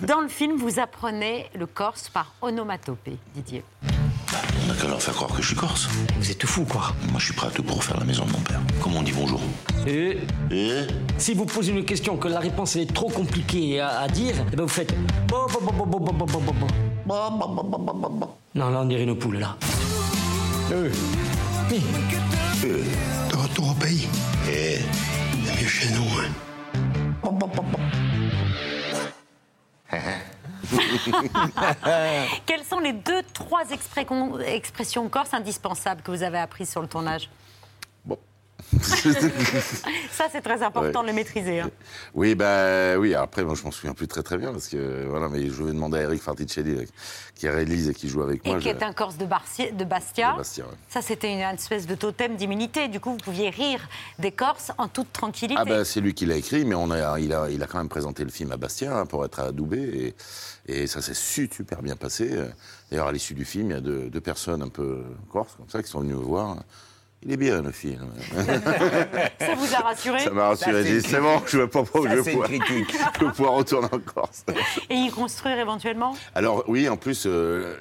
[0.00, 3.64] Dans le film, vous apprenez le corse par onomatopée, Didier.
[4.66, 5.88] On a qu'à leur faire croire que je suis corse.
[6.18, 6.94] Vous êtes fou, quoi.
[7.10, 8.60] Moi, je suis prêt à tout pour faire la maison de mon père.
[8.82, 9.40] Comment on dit bonjour
[9.86, 10.18] Et
[10.50, 10.86] Et
[11.16, 14.62] Si vous posez une question que la réponse est trop compliquée à, dire, et ben
[14.64, 14.94] vous faites.
[18.54, 19.56] Non, là, on dirait une poule, là.
[20.72, 20.90] Euh.
[21.70, 21.80] Oui.
[22.64, 22.82] Euh.
[23.32, 24.08] Retour au pays.
[24.50, 24.78] Eh.
[25.60, 26.28] mieux chez nous, hein.
[32.46, 37.28] Quelles sont les deux, trois expressions corse indispensables que vous avez apprises sur le tournage?
[40.10, 41.02] Ça, c'est très important Ouais.
[41.02, 41.60] de le maîtriser.
[41.60, 41.70] hein.
[42.14, 43.14] Oui, bah oui.
[43.14, 45.72] Après, moi, je m'en souviens plus très très bien parce que voilà, mais je vais
[45.72, 46.84] demander à Eric Farticelli euh,
[47.34, 48.58] qui réalise et qui joue avec Et moi.
[48.58, 50.32] qui je- est un corse de, Barci- de Bastia.
[50.32, 50.74] de Bastia, ouais.
[50.88, 52.88] Ça, c'était une, espèce de totem d'immunité.
[52.88, 55.60] Du coup, vous pouviez rire des Corses en toute tranquillité.
[55.60, 57.78] Ah bah c'est lui qui l'a écrit, mais on a, il, a, il a quand
[57.78, 60.14] même présenté le film à Bastia hein, pour être adoubé
[60.66, 62.30] et, et ça s'est su- super bien passé.
[62.90, 65.68] D'ailleurs à l'issue du film, il y a deux, deux personnes un peu corses comme
[65.68, 66.56] ça qui sont venues me voir.
[67.22, 68.12] Il est bien le film.
[69.40, 70.84] Ça vous a rassuré Ça m'a rassuré.
[70.84, 73.88] J'ai dit, c'est bon, je ne vais pas je vais c'est pouvoir, je pouvoir retourner
[73.90, 74.44] en Corse.
[74.88, 76.16] Et y construire éventuellement?
[76.36, 77.74] Alors oui, en plus, euh,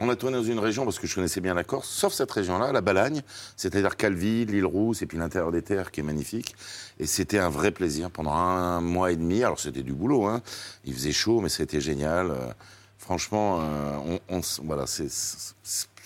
[0.00, 2.32] on a tourné dans une région parce que je connaissais bien la Corse, sauf cette
[2.32, 3.22] région-là, la Balagne,
[3.56, 6.56] c'est-à-dire Calvi, l'île Rousse et puis l'intérieur des terres qui est magnifique.
[6.98, 9.44] Et c'était un vrai plaisir pendant un mois et demi.
[9.44, 10.42] Alors c'était du boulot, hein.
[10.84, 12.32] il faisait chaud, mais c'était génial.
[12.32, 12.52] Euh,
[12.98, 15.54] franchement, euh, on, voilà, c'est-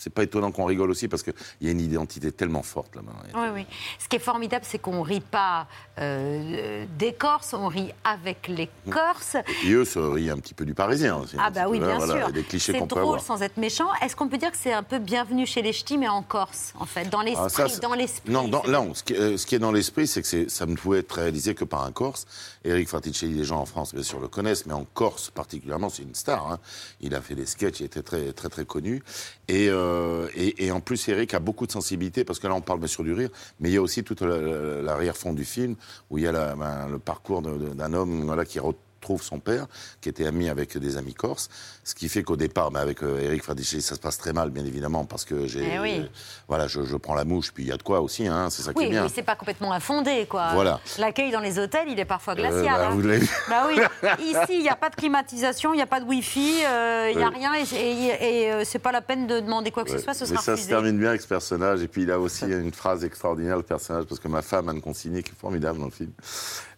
[0.04, 3.12] c'est pas étonnant qu'on rigole aussi parce qu'il y a une identité tellement forte là-bas.
[3.34, 3.66] Oui, oui.
[3.98, 5.66] Ce qui est formidable, c'est qu'on rit pas
[5.98, 9.36] euh, des Corses, on rit avec les Corses.
[9.64, 11.36] Et eux se rient un petit peu du Parisien aussi.
[11.38, 12.32] Ah bah oui, bien hein, voilà, sûr.
[12.32, 13.22] Des clichés C'est qu'on peut drôle avoir.
[13.22, 13.88] sans être méchant.
[14.02, 16.74] Est-ce qu'on peut dire que c'est un peu bienvenu chez les ch'tis, mais en Corse,
[16.78, 18.30] en fait, dans Ah, l'esprit, ça, c'est- dans l'esprit.
[18.30, 20.50] Non, dans- là, on- ce, qui, euh, ce qui est dans l'esprit, c'est que c'est-
[20.50, 22.26] ça ne pouvait être réalisé que par un Corse.
[22.64, 26.02] Eric Fraticelli, les gens en France, bien sûr, le connaissent, mais en Corse particulièrement, c'est
[26.02, 26.50] une star.
[26.52, 26.58] hein.
[27.00, 29.02] Il a fait des sketchs, il était très, très, très connu.
[29.48, 29.93] Et, euh,
[30.34, 32.88] et, et en plus, Eric a beaucoup de sensibilité, parce que là, on parle bien
[32.88, 33.30] sûr du rire,
[33.60, 35.74] mais il y a aussi la- l'arrière-fond du film,
[36.10, 38.58] où il y a ben, le parcours d'un homme voilà, qui
[39.04, 39.66] retrouve son père,
[40.00, 41.50] qui était ami avec des amis corses,
[41.84, 44.48] ce qui fait qu'au départ, ben, avec euh, Eric Fraticelli, ça se passe très mal,
[44.48, 46.08] bien évidemment, parce que j'ai, Eh oui.
[46.48, 48.62] voilà, je, je prends la mouche, puis il y a de quoi aussi, hein, c'est
[48.62, 49.02] ça qui Oui, est bien.
[49.02, 50.54] mais c'est pas complètement infondé, quoi.
[50.54, 50.80] Voilà.
[50.98, 52.64] L'accueil dans les hôtels, il est parfois glacial.
[52.64, 52.94] Euh, bah, hein.
[52.94, 53.26] vous.
[53.50, 54.08] Bah oui.
[54.24, 57.18] Ici, il n'y a pas de climatisation, il n'y a pas de Wi-Fi, euh, il
[57.18, 57.34] n'y a Oui.
[57.36, 60.14] rien, et, et, et, euh, c'est pas la peine de demander quoi que ce soit,
[60.14, 61.82] ce Mais sera ça se termine bien avec ce personnage.
[61.82, 64.80] Et puis il a aussi une phrase extraordinaire, le personnage, parce que ma femme, Anne
[64.80, 66.22] Consigny, qui est formidable dans le film, euh,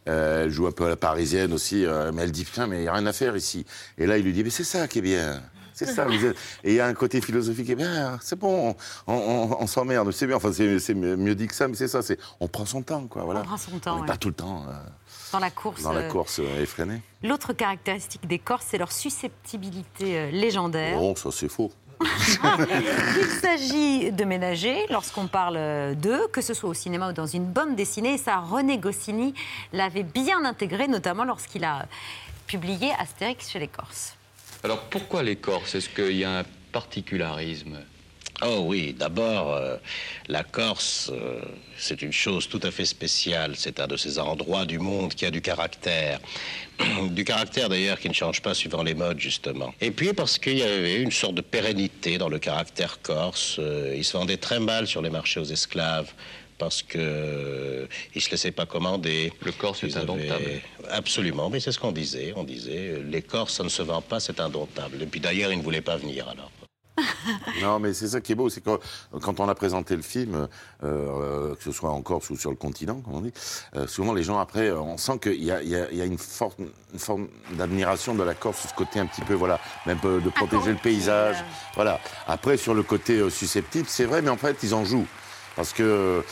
[0.06, 2.82] elle joue un peu à la parisienne aussi, euh, mais elle dit Putain, mais il
[2.82, 3.66] n'y a rien à faire ici.
[3.98, 5.42] Et là, il lui dit Mais c'est ça qui est bien.
[5.74, 8.74] C'est ça, vous êtes- Et il y a un côté philosophique, eh bien, c'est bon,
[9.06, 12.00] on, on- on s'emmerde, c'est bien, enfin, c'est mieux dit que ça, mais c'est ça,
[12.00, 13.40] c'est on prend son temps, quoi, voilà.
[13.40, 14.06] On prend son temps, On ouais.
[14.06, 14.72] pas tout le temps euh,
[15.32, 15.82] Dans la course.
[15.82, 17.02] dans la euh, course euh, effrénée.
[17.22, 20.98] L'autre caractéristique des Corses, c'est leur susceptibilité euh, légendaire.
[20.98, 21.70] Bon, ça, c'est faux.
[23.18, 27.46] Il s'agit de ménager lorsqu'on parle d'eux, que ce soit au cinéma ou dans une
[27.46, 28.14] bande dessinée.
[28.14, 29.34] Et ça, René Goscinny
[29.72, 31.86] l'avait bien intégré, notamment lorsqu'il a
[32.46, 34.14] publié Astérix chez les Corses.
[34.62, 35.74] Alors pourquoi les Corses?
[35.74, 37.78] Est-ce qu'il y a un particularisme?
[38.42, 39.76] Oh oui, d'abord, euh,
[40.28, 41.40] la Corse, euh,
[41.78, 43.54] c'est une chose tout à fait spéciale.
[43.56, 46.20] C'est un de ces endroits du monde qui a du caractère.
[47.10, 49.72] du caractère d'ailleurs qui ne change pas suivant les modes, justement.
[49.80, 53.56] Et puis parce qu'il y avait une sorte de pérennité dans le caractère corse.
[53.58, 56.12] Euh, il se vendait très mal sur les marchés aux esclaves.
[56.58, 59.30] Parce que euh, il se laissait pas commander.
[59.42, 60.60] Le Corse est Ils avaient- indomptable.
[60.88, 62.32] Absolument, mais c'est ce qu'on disait.
[62.34, 65.02] On disait, euh, les Corses, ça ne se vend pas, c'est indomptable.
[65.02, 66.50] Et puis d'ailleurs, ils ne voulaient pas venir alors.
[67.62, 68.78] Non, mais c'est ça qui est beau, c'est que
[69.20, 70.48] quand on a présenté le film,
[70.84, 73.32] euh, que ce soit en Corse ou sur le continent, comme on dit,
[73.74, 76.58] euh, souvent les gens après, euh, on sent qu'il y a, y y une, forte,
[76.58, 80.70] une forme d'admiration de la Corse, ce côté un petit peu, voilà, même de protéger
[80.70, 81.36] le paysage,
[81.74, 82.00] voilà.
[82.26, 85.06] Après sur le côté euh, susceptible, c'est vrai, mais en fait ils en jouent.
[85.54, 86.22] Parce que.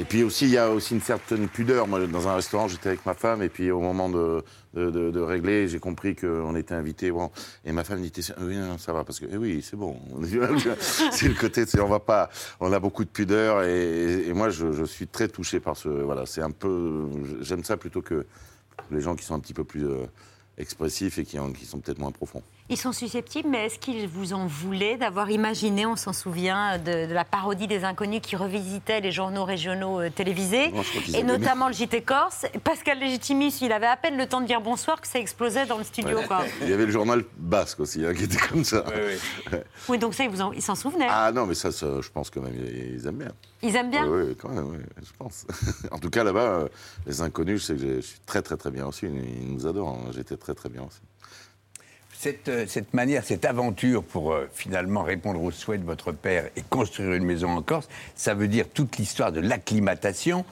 [0.00, 1.88] Et puis aussi, il y a aussi une certaine pudeur.
[1.88, 5.66] Moi, dans un restaurant, j'étais avec ma femme, et puis au moment de, de, régler,
[5.66, 7.10] j'ai compris qu'on était invité.
[7.10, 7.32] Bon,
[7.64, 10.00] et ma femme me dit Oui, ça va, parce que eh oui, c'est bon.
[11.10, 12.30] c'est le côté, on va pas.
[12.60, 15.88] On a beaucoup de pudeur, et, moi, je, suis très touché par ce.
[15.88, 17.08] Voilà, c'est un peu.
[17.40, 18.24] J'aime ça plutôt que
[18.92, 20.06] les gens qui sont un petit peu plus euh,
[20.58, 22.44] expressifs et qui sont peut-être moins profonds.
[22.70, 27.06] Ils sont susceptibles, mais est-ce qu'ils vous en voulaient d'avoir imaginé, on s'en souvient, de,
[27.06, 31.02] de la parodie des inconnus qui revisitait les journaux régionaux euh, télévisés, Non, je crois
[31.02, 31.32] qu'ils et aimé.
[31.38, 32.44] notamment le JT Corse?
[32.64, 35.78] Pascal Légitimus, il avait à peine le temps de dire bonsoir que ça explosait dans
[35.78, 36.18] le studio.
[36.18, 36.26] Ouais.
[36.26, 36.44] Quoi.
[36.60, 38.84] Il y avait le journal basque aussi, hein, qui était comme ça.
[38.86, 39.16] Ouais.
[39.88, 41.08] Oui, donc ça, ils s'en souvenaient.
[41.08, 43.32] Ah non, mais ça, ça, je pense quand même, ils ils aiment bien.
[43.62, 44.06] Ils aiment bien?
[44.06, 45.46] Oui, quand même, oui, je pense.
[45.90, 46.68] en tout cas, là-bas, euh,
[47.06, 49.06] les inconnus, je sais que je suis très, très, très bien aussi.
[49.06, 49.88] Ils, ils nous adorent.
[50.06, 50.10] hein.
[50.14, 51.00] J'étais très, très bien aussi.
[52.20, 56.46] Cette, euh, cette manière, cette aventure pour euh, finalement répondre aux souhaits de votre père
[56.56, 60.44] et construire une maison en Corse, ça veut dire toute l'histoire de l'acclimatation.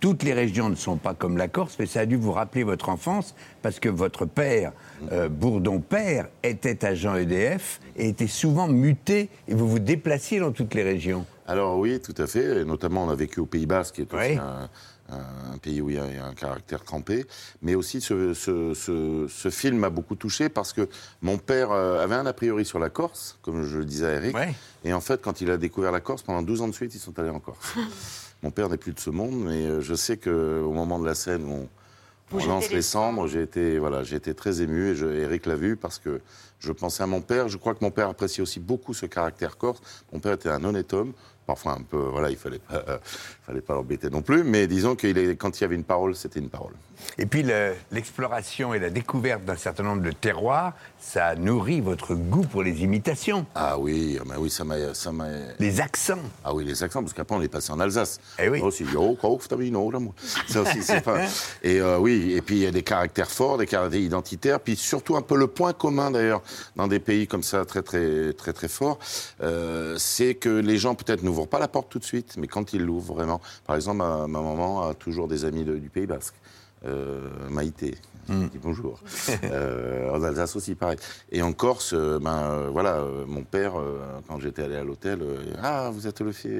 [0.00, 2.62] Toutes les régions ne sont pas comme la Corse, mais ça a dû vous rappeler
[2.62, 4.72] votre enfance parce que votre père,
[5.12, 10.52] euh, Bourdon père, était agent EDF et était souvent muté et vous vous déplaciez dans
[10.52, 11.24] toutes les régions.
[11.46, 12.60] Alors oui, tout à fait.
[12.60, 14.36] Et notamment, on a vécu au Pays Basque, qui est aussi Oui.
[14.36, 14.68] un,
[15.10, 17.26] un pays où il y, a, un caractère trempé.
[17.62, 20.88] Mais aussi, ce, ce- ce- ce film m'a beaucoup touché parce que
[21.22, 24.12] mon père euh, avait un a priori sur la Corse, comme je le disais à
[24.14, 24.34] Eric.
[24.84, 27.00] Et en fait, quand il a découvert la Corse, pendant 12 ans de suite, ils
[27.00, 27.74] sont allés en Corse.
[28.42, 31.14] mon père n'est plus de ce monde, mais euh, je sais qu'au moment de la
[31.14, 31.68] scène où on,
[32.32, 35.46] on lance les les cendres, j'ai été, voilà, j'ai été très ému et je, Eric
[35.46, 36.20] l'a vu parce que
[36.58, 37.48] je pensais à mon père.
[37.48, 39.80] Je crois que mon père appréciait aussi beaucoup ce caractère corse.
[40.12, 41.12] Mon père était un honnête homme.
[41.46, 42.84] Parfois un peu, voilà, il fallait pas,
[43.46, 44.44] fallait pas l'embêter non plus.
[44.44, 46.72] Mais disons est, quand il y avait une parole, c'était une parole.
[47.18, 52.14] Et puis le- l'exploration et la découverte d'un certain nombre de terroirs, ça nourrit votre
[52.14, 53.46] goût pour les imitations.
[53.54, 55.26] Ah oui, ah ben oui, ça m'a, ça m'a.
[55.58, 56.18] Les accents.
[56.44, 58.20] Ah oui, les accents, parce qu'après on est passé en Alsace.
[58.38, 58.60] Eh oui.
[58.60, 58.84] Aussi,
[59.90, 60.14] l'amour.
[60.48, 61.20] Ça aussi, c'est pas.
[61.62, 64.76] Et euh, oui, et puis il y a des caractères forts, des caractères identitaires, puis
[64.76, 66.42] surtout un peu le point commun d'ailleurs
[66.76, 68.98] dans des pays comme ça très très très très forts,
[69.42, 72.72] euh, c'est que les gens peut-être n'ouvrent pas la porte tout de suite, mais quand
[72.72, 73.40] ils l'ouvrent vraiment.
[73.66, 76.34] Par exemple, ma, ma maman a toujours des amis de- du Pays Basque.
[76.86, 77.94] Euh, Maïté,
[78.26, 79.00] qui dit bonjour.
[79.44, 80.98] Euh, en Alsace aussi, pareil.
[81.32, 83.72] Et en Corse, euh, ben euh, voilà, mon père,
[84.28, 85.20] quand j'étais allé à l'hôtel,
[85.62, 86.50] ah, vous êtes le fils.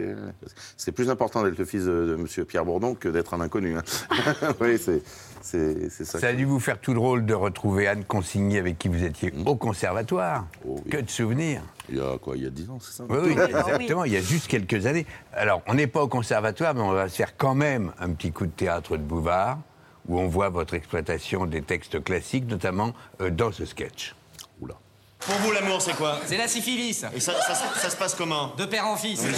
[0.76, 3.76] C'était plus important d'être le fils de, Monsieur Pierre Bourdon que d'être un inconnu.
[3.76, 3.82] hein.
[4.60, 5.02] oui, c'est
[5.42, 6.18] c'est c'est ça.
[6.18, 9.30] Ça a dû vous faire tout drôle de retrouver Anne Consigny avec qui vous étiez
[9.30, 9.46] Mm.
[9.46, 10.46] au conservatoire.
[10.90, 11.62] Que de souvenirs.
[11.88, 14.04] Il y a quoi, il y a 10 ans, c'est ça Oui, oui, exactement.
[14.04, 15.06] Il y a juste quelques années.
[15.32, 18.32] Alors, on n'est pas au conservatoire, mais on va se faire quand même un petit
[18.32, 19.58] coup de théâtre de Bouvard,
[20.08, 24.14] où on voit votre exploitation des textes classiques, notamment euh, dans ce sketch.
[25.20, 26.20] Pour vous, l'amour, c'est quoi?
[26.26, 27.02] C'est la syphilis.
[27.14, 28.52] Et ça, ça se- ça se passe comment?
[28.58, 29.22] De père en fils.
[29.24, 29.30] Oui,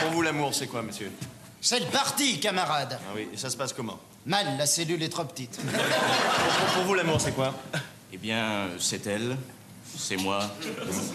[0.00, 1.12] Pour vous, l'amour, c'est quoi, monsieur?
[1.60, 2.98] C'est le parti, camarade.
[3.02, 3.98] Ah oui, et ça se passe comment?
[4.24, 5.60] Mal, la cellule est trop petite.
[5.60, 7.52] pour, pour vous, l'amour, c'est quoi?
[8.14, 9.36] Eh bien, c'est elle,
[9.94, 10.40] c'est moi,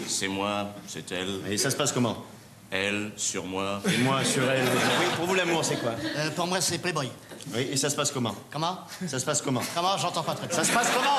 [0.06, 1.40] c'est moi, c'est elle.
[1.50, 2.24] Et ça se passe comment?
[2.70, 3.80] Elle, sur moi.
[3.92, 4.62] Et moi, sur elle.
[4.66, 5.92] Oui, pour vous, l'amour, c'est quoi?
[6.16, 7.10] Euh, pour moi, c'est Playboy.
[7.54, 10.46] Oui, et ça se passe comment Comment Ça se passe comment Comment J'entends pas très
[10.46, 10.56] bien.
[10.56, 11.16] Ça se passe comment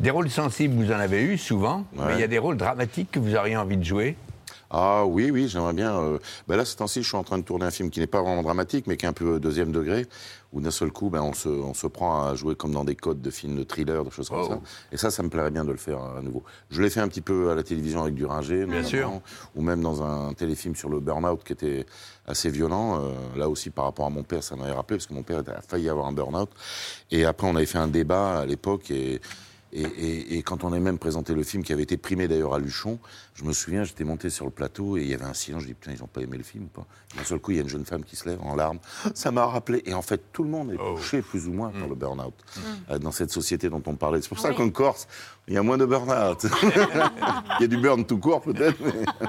[0.00, 3.10] Des rôles sensibles, vous en avez eu souvent, mais il y a des rôles dramatiques
[3.10, 4.16] que vous auriez envie de jouer.
[4.74, 5.98] Ah oui, oui, j'aimerais bien.
[6.00, 8.06] euh, ben là, ce temps-ci, je suis en train de tourner un film qui n'est
[8.06, 10.06] pas vraiment dramatique, mais qui est un peu deuxième degré,
[10.54, 12.96] où d'un seul coup, ben, on, se, on se prend à jouer comme dans des
[12.96, 14.58] codes de films de thriller, de choses comme ça.
[14.90, 16.42] Et ça, ça me plairait bien de le faire à nouveau.
[16.70, 19.20] Je l'ai fait un petit peu à la télévision avec Duringer, Bien sûr.
[19.54, 21.84] ou même dans un téléfilm sur le burn-out qui était
[22.26, 22.98] assez violent.
[23.02, 25.42] Euh, là aussi, par rapport à mon père, ça m'avait rappelé, parce que mon père
[25.54, 26.48] a failli avoir un burn-out.
[27.10, 29.20] Et après, on avait fait un débat à l'époque, et...
[29.74, 32.52] Et, et- et quand on a même présenté le film, qui avait été primé d'ailleurs
[32.54, 32.98] à Luchon,
[33.34, 35.62] je me souviens, j'étais monté sur le plateau et il y avait un silence.
[35.62, 36.86] Je dis putain, ils n'ont pas aimé le film ou pas?
[37.16, 38.78] D'un seul coup, il y a une jeune femme qui se lève en larmes.
[39.14, 39.82] Ça m'a rappelé.
[39.86, 42.34] Et en fait, tout le monde est touché plus ou moins par le burn-out
[42.90, 44.20] euh, dans cette société dont on parlait.
[44.20, 44.56] C'est pour ça Oui.
[44.56, 45.08] qu'en Corse,
[45.48, 46.44] il y a moins de burn-out.
[46.62, 48.78] il y a du burn tout court peut-être.
[48.80, 49.28] mais-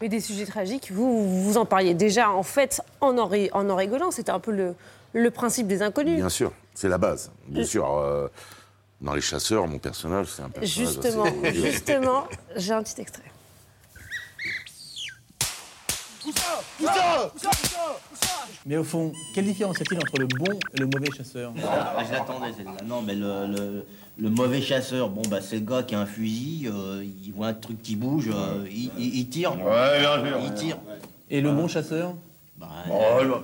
[0.00, 3.68] Mais des sujets tragiques, vous, vous en parliez déjà en fait en en, ri- en
[3.68, 4.12] en rigolant.
[4.12, 4.74] C'était un peu le,
[5.12, 6.14] le principe des inconnus.
[6.16, 7.32] Bien sûr, c'est la base.
[7.48, 7.98] Bien Euh, sûr.
[7.98, 8.28] euh,
[9.00, 10.92] dans Les Chasseurs, mon personnage, c'est un personnage.
[10.94, 12.24] Justement, assez- justement,
[12.56, 13.22] j'ai un petit extrait.
[18.66, 21.52] Mais au fond, quelle différence y a-t-il entre le bon et le mauvais chasseur?
[21.64, 22.72] Ah, je l'attendais celle-là.
[22.84, 23.86] Non, mais le, le-
[24.18, 27.46] le mauvais chasseur, bon, bah, c'est le gars qui a un fusil, euh, il voit
[27.46, 29.52] un truc qui bouge, euh, il, il- il tire.
[29.52, 30.38] Ouais, bien sûr.
[30.44, 30.76] Il tire.
[31.30, 32.14] Et le bon chasseur?
[32.58, 32.66] Bah,
[33.22, 33.34] le,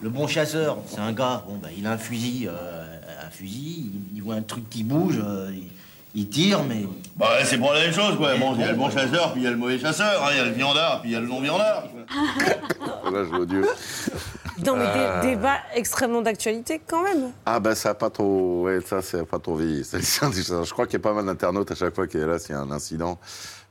[0.00, 2.95] le bon chasseur, c'est un gars, bon, bah, il a un fusil, euh,
[3.26, 5.64] un fusil, il, il voit un truc qui bouge, euh, il,
[6.14, 6.86] il tire, mais.
[7.16, 8.34] Bah, ouais, c'est pour la même chose, quoi.
[8.36, 10.28] Bon, il y a le bon chasseur, puis il y a le mauvais chasseur, hein,
[10.32, 11.84] il y a le viandard, puis il y a le non-viandard.
[14.64, 17.32] Non, mais Euh, débat extrêmement d'actualité quand même.
[17.44, 19.82] Ah ben ça a pas trop, ouais, ça c'est pas trop vieilli.
[19.92, 22.52] Je crois qu'il y a pas mal d'internautes à chaque fois qu'il est là, s'il
[22.54, 23.18] y a un incident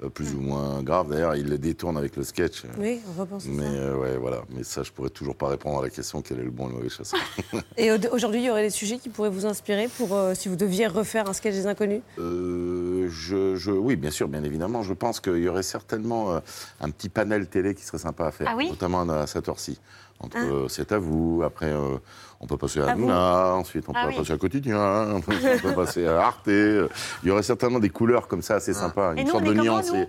[0.04, 1.10] euh, plus ou moins grave.
[1.10, 2.64] D'ailleurs, il le détourne avec le sketch.
[2.78, 3.70] Oui, on repense Mais ça.
[3.70, 4.42] euh, ouais, voilà.
[4.50, 6.70] Mais ça, je pourrais toujours pas répondre à la question quel est le bon et
[6.70, 7.20] le mauvais chasseur?
[7.78, 10.50] Et au- aujourd'hui, il y aurait des sujets qui pourraient vous inspirer pour euh, si
[10.50, 12.02] vous deviez refaire un sketch des inconnus?
[12.20, 14.84] Euh, je, je- oui, bien sûr, bien évidemment.
[14.84, 16.40] Je pense qu'il y aurait certainement euh,
[16.82, 18.70] un petit panel télé qui serait sympa à faire, Ah oui?
[18.70, 19.80] Notamment à cette heure-ci.
[20.20, 20.44] Entre Ah.
[20.44, 21.98] euh, C'est à vous, après euh,
[22.40, 22.96] on peut passer à À.
[22.96, 24.18] Luna, ensuite on Ah peut oui.
[24.18, 26.42] passer à Quotidien, on peut, on peut passer à Arte.
[26.48, 26.88] Il
[27.24, 29.56] y aurait certainement des couleurs comme ça assez sympas, Et une nous, sorte on est
[29.56, 29.92] de nuance.
[29.94, 30.08] et-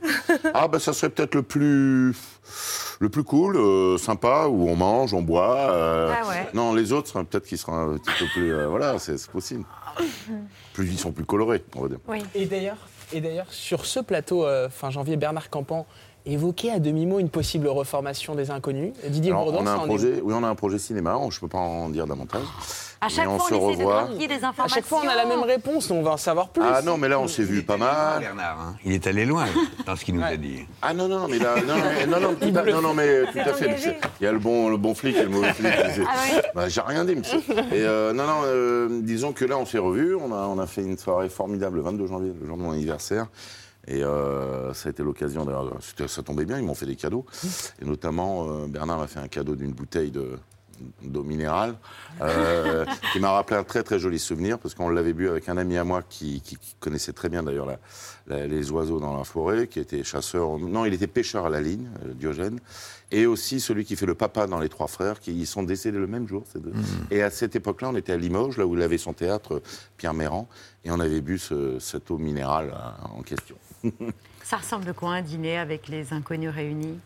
[0.55, 2.15] Ah ben ça serait peut-être le plus
[3.01, 5.71] le plus cool, euh, sympa, où on mange, on boit.
[5.73, 6.49] euh, Ah ouais.
[6.55, 8.55] Non, les autres, peut-être qu'ils seront un petit peu plus...
[8.55, 9.65] euh, voilà, c'est possible.
[10.73, 11.99] Plus ils sont plus colorés, on va dire.
[12.35, 12.77] Et d'ailleurs,
[13.13, 15.87] et d'ailleurs, sur ce plateau, euh, fin janvier, Bernard Campan
[16.27, 18.93] évoquait à demi-mot une possible reformation des Inconnus.
[19.09, 21.17] Didier Alors, Bourdon, on a ça un est projet, oui, on a un projet cinéma,
[21.17, 22.43] on- je peux pas en dire davantage.
[22.99, 25.27] À chaque Mais on fois, se on essaie de À chaque fois, on a la
[25.27, 26.63] même réponse, on va en savoir plus.
[26.65, 28.21] Ah non, mais là, on s'est vu pas mal.
[28.21, 28.77] Bernard, hein.
[28.87, 29.45] il est allé loin
[29.87, 30.61] dans ce qu'il nous a dit.
[30.81, 33.25] Ah non, non, mais là, non, non, mais, non, non, tout à, non, non, mais
[33.27, 33.99] tout à fait.
[34.21, 35.73] Il y a le bon, le bon flic et le mauvais flic.
[35.77, 36.41] Ah oui.
[36.55, 37.39] Bah, J'ai rien dit, monsieur.
[37.51, 40.15] Et euh, non, non, euh, disons que là, on s'est revus.
[40.17, 42.73] On a, on a fait une soirée formidable le 22 janvier, le jour de mon
[42.73, 43.27] anniversaire.
[43.89, 46.97] Et euh, ça a été l'occasion, d'ailleurs, c'était- ça tombait bien, ils m'ont fait des
[46.97, 47.25] cadeaux.
[47.81, 50.39] Et notamment, euh, Bernard m'a fait un cadeau d'une bouteille de
[51.03, 51.75] d'eau minérale,
[52.21, 55.57] euh, qui m'a rappelé un très très joli souvenir, parce qu'on l'avait bu avec un
[55.57, 57.79] ami à moi qui, qui- qui connaissait très bien d'ailleurs la-
[58.27, 61.63] la- les oiseaux dans la forêt, qui était chasseur, non, il était pêcheur à la
[61.63, 62.61] ligne, euh, Diogène,
[63.11, 65.97] et aussi celui qui fait le papa dans Les Trois Frères, qui ils sont décédés
[65.99, 66.73] le même jour, ces deux.
[67.11, 69.63] Et à cette époque-là, on était à Limoges, là où il avait son théâtre,
[69.97, 70.47] Pierre Méran,
[70.85, 73.57] et on avait bu ce- cette eau minérale euh, en question.
[74.43, 76.99] Ça ressemble à quoi un dîner avec les inconnus réunis?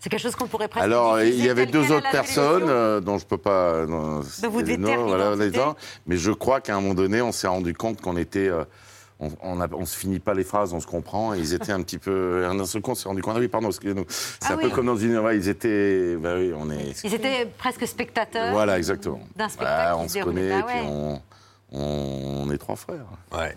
[0.00, 3.18] C'est quelque chose qu'on pourrait presque Alors, il y avait deux autres personnes euh, dont
[3.18, 3.86] je peux pas.
[3.86, 5.56] non, vous devez les taire noms, voilà, l'identité.
[5.58, 5.76] les uns.
[6.08, 8.48] mais je crois qu'à un moment donné, on s'est rendu compte qu'on était.
[8.48, 8.64] euh,
[9.20, 9.30] on,
[9.60, 11.32] on se finit pas les phrases, on se comprend.
[11.34, 12.44] Et ils étaient un petit peu.
[12.44, 13.34] Un seul coup, on s'est rendu compte.
[13.36, 14.04] Ah oui, pardon, excusez-nous.
[14.08, 14.64] C'est Ah un oui.
[14.64, 15.16] peu comme dans une.
[15.18, 16.16] ouais, ils étaient.
[16.16, 17.00] Bah oui, on est.
[17.04, 18.50] Ils étaient presque spectateurs.
[18.50, 19.20] Voilà, exactement.
[19.36, 20.86] D'un spectacle Ouais, qui on se connaît, Bah puis ouais.
[20.88, 21.22] on,
[21.70, 23.04] on, on est trois frères.
[23.32, 23.54] Ouais.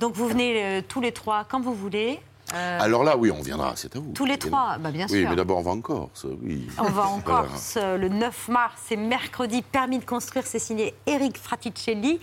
[0.00, 2.20] Donc vous venez euh, tous les trois quand vous voulez.
[2.54, 4.12] Euh, Alors là, oui, on viendra, c'est à vous.
[4.12, 5.30] Tous les trois, bah, bien Oui, sûr.
[5.30, 6.66] mais d'abord, on va en Corse, oui.
[6.78, 7.20] On va en.
[7.24, 9.62] Corse le 9 mars, c'est mercredi.
[9.62, 12.20] Permis de construire, c'est signé Eric Fraticelli.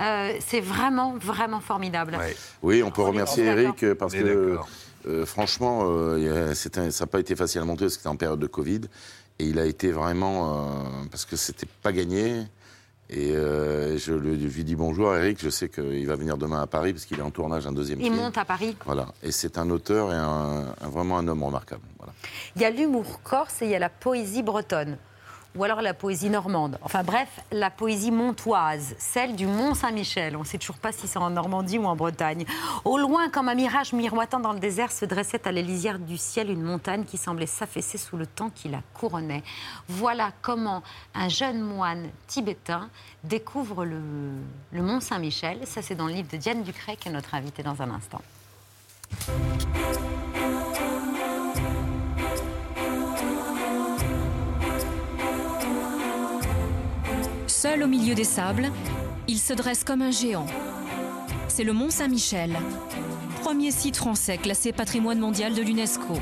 [0.00, 2.18] Euh, c'est vraiment, vraiment formidable.
[2.62, 3.44] Oui, on peut remercier.
[3.44, 4.58] Eric parce que
[5.06, 6.68] euh, franchement, euh, ça
[7.00, 8.80] n'a pas été facile à monter parce que c'était en période de Covid.
[9.38, 10.66] Et il a été vraiment.
[10.68, 12.42] euh, parce que c'était pas gagné.
[13.12, 15.38] Et euh, je lui dis bonjour, Eric.
[15.42, 17.98] Je sais qu'il va venir demain à Paris parce qu'il est en tournage un deuxième
[18.00, 18.16] Il film.
[18.16, 18.76] monte à Paris.
[18.86, 19.06] Voilà.
[19.24, 21.82] Et c'est un auteur et un, un- vraiment un homme remarquable.
[21.98, 22.12] Voilà.
[22.54, 24.96] Il y a l'humour corse et il y a la poésie bretonne.
[25.56, 26.78] Ou alors la poésie normande.
[26.82, 30.36] Enfin bref, la poésie montoise, celle du Mont Saint-Michel.
[30.36, 32.44] On ne sait toujours pas si c'est en Normandie ou en Bretagne.
[32.84, 36.16] Au loin, comme un mirage miroitant dans le désert, se dressait à la lisière du
[36.16, 39.42] ciel une montagne qui semblait s'affaisser sous le temps qui la couronnait.
[39.88, 40.84] Voilà comment
[41.14, 42.88] un jeune moine tibétain
[43.24, 43.98] découvre le,
[44.72, 45.58] Mont Saint-Michel.
[45.64, 48.22] Ça, c'est dans le livre de Diane Ducret, qui est notre invitée dans un instant.
[57.62, 58.72] Seul au milieu des sables,
[59.28, 60.46] il se dresse comme un géant.
[61.46, 62.56] C'est le Mont Saint-Michel,
[63.42, 66.14] premier site français classé patrimoine mondial de l'UNESCO.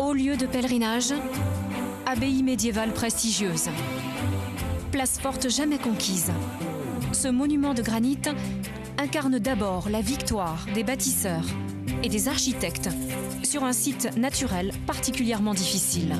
[0.00, 1.14] Haut lieu de pèlerinage,
[2.04, 3.68] abbaye médiévale prestigieuse,
[4.90, 6.32] place forte jamais conquise.
[7.12, 8.22] Ce monument de granit
[8.98, 11.46] incarne d'abord la victoire des bâtisseurs
[12.02, 12.88] et des architectes
[13.44, 16.16] sur un site naturel particulièrement difficile.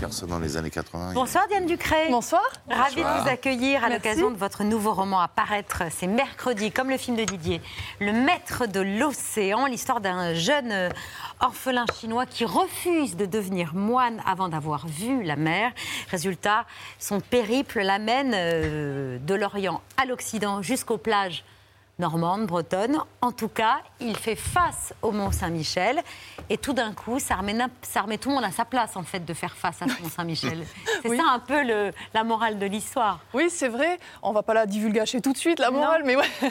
[0.00, 1.12] Dans les années 80.
[1.12, 2.08] Bonsoir Diane Ducré.
[2.10, 2.42] Bonsoir.
[2.70, 5.82] Ravie de vous accueillir à l'occasion de votre nouveau roman à paraître.
[5.90, 7.60] C'est mercredi, comme le film de Didier.
[8.00, 10.88] Le maître de l'océan, l'histoire d'un jeune euh,
[11.40, 15.72] orphelin chinois qui refuse de devenir moine avant d'avoir vu la mer.
[16.10, 16.64] Résultat,
[16.98, 21.44] son périple l'amène euh, de l'Orient à l'Occident jusqu'aux plages
[22.00, 22.98] normande, bretonne.
[23.20, 26.00] En tout cas, il fait face au Mont Saint-Michel.
[26.48, 28.96] Et tout d'un coup, ça remet, n'im- ça remet tout le monde à sa place,
[28.96, 30.66] en fait, de faire face à ce Mont Saint-Michel.
[31.02, 33.20] C'est ça un peu le- la morale de l'histoire.
[33.34, 33.98] Oui, c'est vrai.
[34.22, 36.24] On va pas la divulgacher tout de suite, la morale, mais ouais.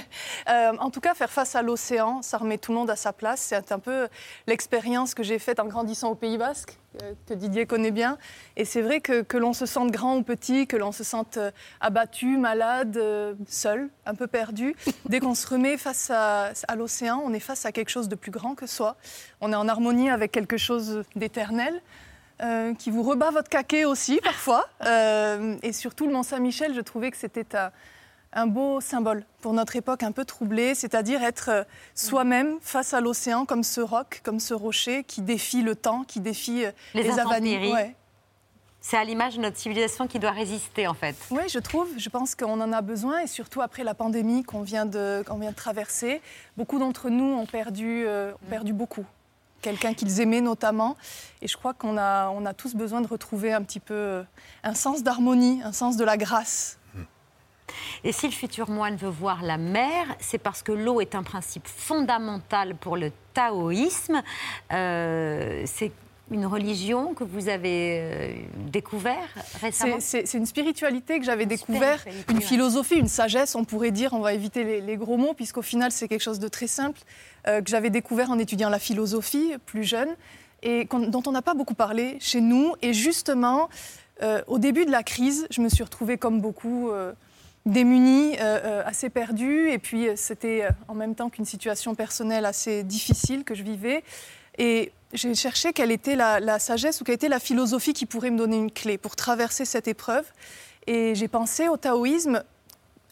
[0.49, 3.11] Euh, en tout cas, faire face à l'océan, ça remet tout le monde à sa
[3.13, 3.39] place.
[3.41, 4.07] C'est un peu
[4.47, 6.77] l'expérience que j'ai faite en grandissant au Pays Basque.
[7.03, 8.17] Euh, que Didier connaît bien.
[8.55, 11.37] Et c'est vrai que, que l'on se sente grand ou petit, que l'on se sente
[11.37, 14.75] euh, abattu, malade, euh, seul, un peu perdu.
[15.05, 18.15] Dès qu'on se remet face à, à l'océan, on est face à quelque chose de
[18.15, 18.97] plus grand que soi.
[19.39, 21.81] On est en harmonie avec quelque chose d'éternel.
[22.79, 24.67] qui vous rebat votre caquet aussi parfois.
[24.85, 27.71] Euh, et surtout le Mont Saint-Michel, je trouvais que c'était un,
[28.33, 31.63] un beau symbole pour notre époque un peu troublée, c'est-à-dire être euh,
[31.95, 36.19] soi-même face à l'océan comme ce roc, comme ce rocher qui défie le temps, qui
[36.19, 37.71] défie euh, Les avanies.
[37.71, 37.95] Ouais.
[38.81, 41.15] C'est à l'image de notre civilisation qui doit résister, en fait.
[41.31, 41.89] Oui, je trouve.
[41.97, 45.51] Je pense qu'on en a besoin, et surtout après la pandémie qu'on vient de, vient
[45.51, 46.21] de traverser.
[46.55, 49.05] Beaucoup d'entre nous ont perdu, euh, ont perdu beaucoup.
[49.61, 50.95] Quelqu'un qu'ils aimaient notamment.
[51.41, 54.23] Et je crois qu'on a, on a tous besoin de retrouver un petit peu
[54.63, 56.78] un sens d'harmonie, un sens de la grâce.
[58.03, 61.23] Et si le futur moine veut voir la mer, c'est parce que l'eau est un
[61.23, 64.21] principe fondamental pour le taoïsme.
[64.71, 65.91] Euh, c'est
[66.31, 68.33] une religion que vous avez euh,
[68.71, 69.27] découvert
[69.61, 69.95] récemment?
[69.99, 74.33] C'est- une spiritualité que j'avais découvert, une philosophie, une sagesse, on pourrait dire, on va
[74.33, 76.99] éviter les, les gros mots, puisqu'au final c'est quelque chose de très simple,
[77.47, 80.09] euh, que j'avais découvert en étudiant la philosophie plus jeune,
[80.61, 82.75] et dont on n'a pas beaucoup parlé chez nous.
[82.83, 83.67] Et justement,
[84.21, 86.91] euh, au début de la crise, je me suis retrouvée comme beaucoup...
[86.91, 87.11] euh,
[87.65, 91.95] démunie, euh, euh, assez perdue, et puis euh, c'était euh, en même temps qu'une situation
[91.95, 94.03] personnelle assez difficile que je vivais.
[94.57, 98.37] Et j'ai cherché quelle était la, sagesse ou quelle était la philosophie qui pourrait me
[98.37, 100.25] donner une clé pour traverser cette épreuve.
[100.87, 102.43] Et j'ai pensé au taoïsme.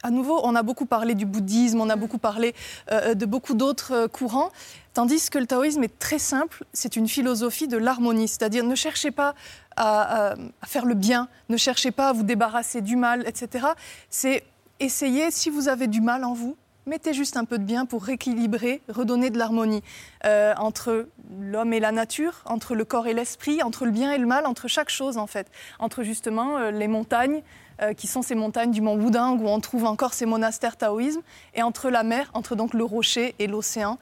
[0.03, 2.53] À nouveau, on a beaucoup parlé du bouddhisme, on a beaucoup parlé
[2.91, 4.51] de beaucoup d'autres courants,
[4.93, 9.09] tandis que le taoïsme est très simple, c'est une philosophie de l'harmonie, c'est-à-dire ne cherchez
[9.09, 9.33] pas
[9.78, 13.67] à, à- faire le bien, ne cherchez pas à vous débarrasser du mal, etc.
[14.09, 14.43] C'est
[14.80, 18.03] essayer, si vous avez du mal en vous, mettez juste un peu de bien pour
[18.03, 19.84] rééquilibrer, redonner de l'harmonie
[20.25, 21.07] euh, entre
[21.39, 24.45] l'homme et la nature, entre le corps et l'esprit, entre le bien et le mal,
[24.45, 25.47] entre chaque chose en fait,
[25.80, 27.41] entre justement euh, les montagnes
[27.82, 31.21] euh, qui sont ces montagnes du mont Wudang où on trouve encore ces monastères taoïsmes,
[31.53, 33.99] et entre la mer, entre donc le rocher et l'océan.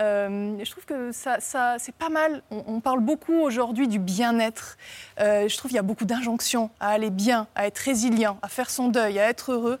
[0.00, 2.42] Euh, je trouve que ça, ça- c'est pas mal.
[2.50, 4.76] On, on parle beaucoup aujourd'hui du bien-être.
[5.20, 8.48] Euh, je trouve qu'il y a beaucoup d'injonctions à aller bien, à être résilient, à
[8.48, 9.78] faire son deuil, à être heureux.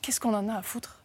[0.00, 0.98] Qu'est-ce qu'on en a à foutre?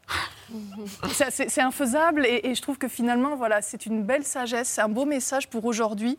[1.12, 5.03] C'est, infaisable et, et je trouve que finalement, voilà, c'est une belle sagesse, un beau
[5.05, 6.18] message pour aujourd'hui,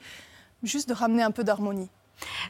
[0.63, 1.89] juste de ramener un peu d'harmonie.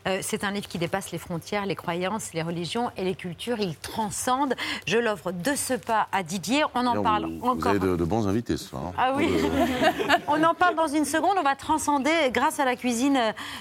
[0.06, 3.58] Euh, c'est un livre qui dépasse les frontières, les croyances, les religions et les cultures.
[3.60, 4.54] Il transcende.
[4.86, 6.64] Je l'offre de ce pas à Didier.
[6.74, 7.70] On en Vous- parle vous, encore.
[7.70, 8.82] avez de, de bons invités ce soir.
[8.88, 8.92] hein.
[8.98, 9.28] Ah oui
[10.28, 11.36] On en parle dans une seconde.
[11.38, 13.18] On va transcender grâce à la cuisine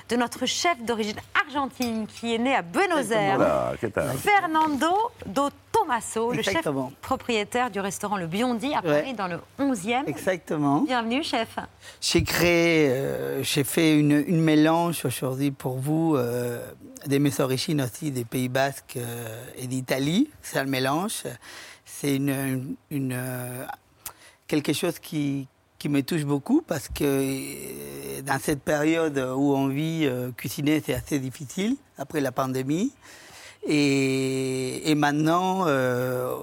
[0.10, 3.39] de notre chef d'origine argentine qui est né à Buenos Aires.
[4.18, 6.68] Fernando do Tomaso, le chef
[7.01, 9.13] propriétaire du restaurant Le Biondi à Paris Ouais.
[9.13, 10.07] dans le 11e.
[10.07, 10.82] Exactement.
[10.82, 11.57] Bienvenue, chef.
[12.01, 16.65] J'ai créé, euh, j'ai fait une, une mélange aujourd'hui pour vous euh,
[17.05, 20.30] de mes origines aussi des Pays Basques euh, et d'Italie.
[20.41, 21.24] C'est un mélange.
[21.86, 23.65] C'est une, euh,
[24.47, 25.47] quelque chose qui,
[25.80, 31.20] qui me touche beaucoup parce que dans cette période où on vit, cuisiner c'est assez
[31.20, 32.91] difficile après la pandémie.
[33.66, 36.36] Et, et maintenant, euh,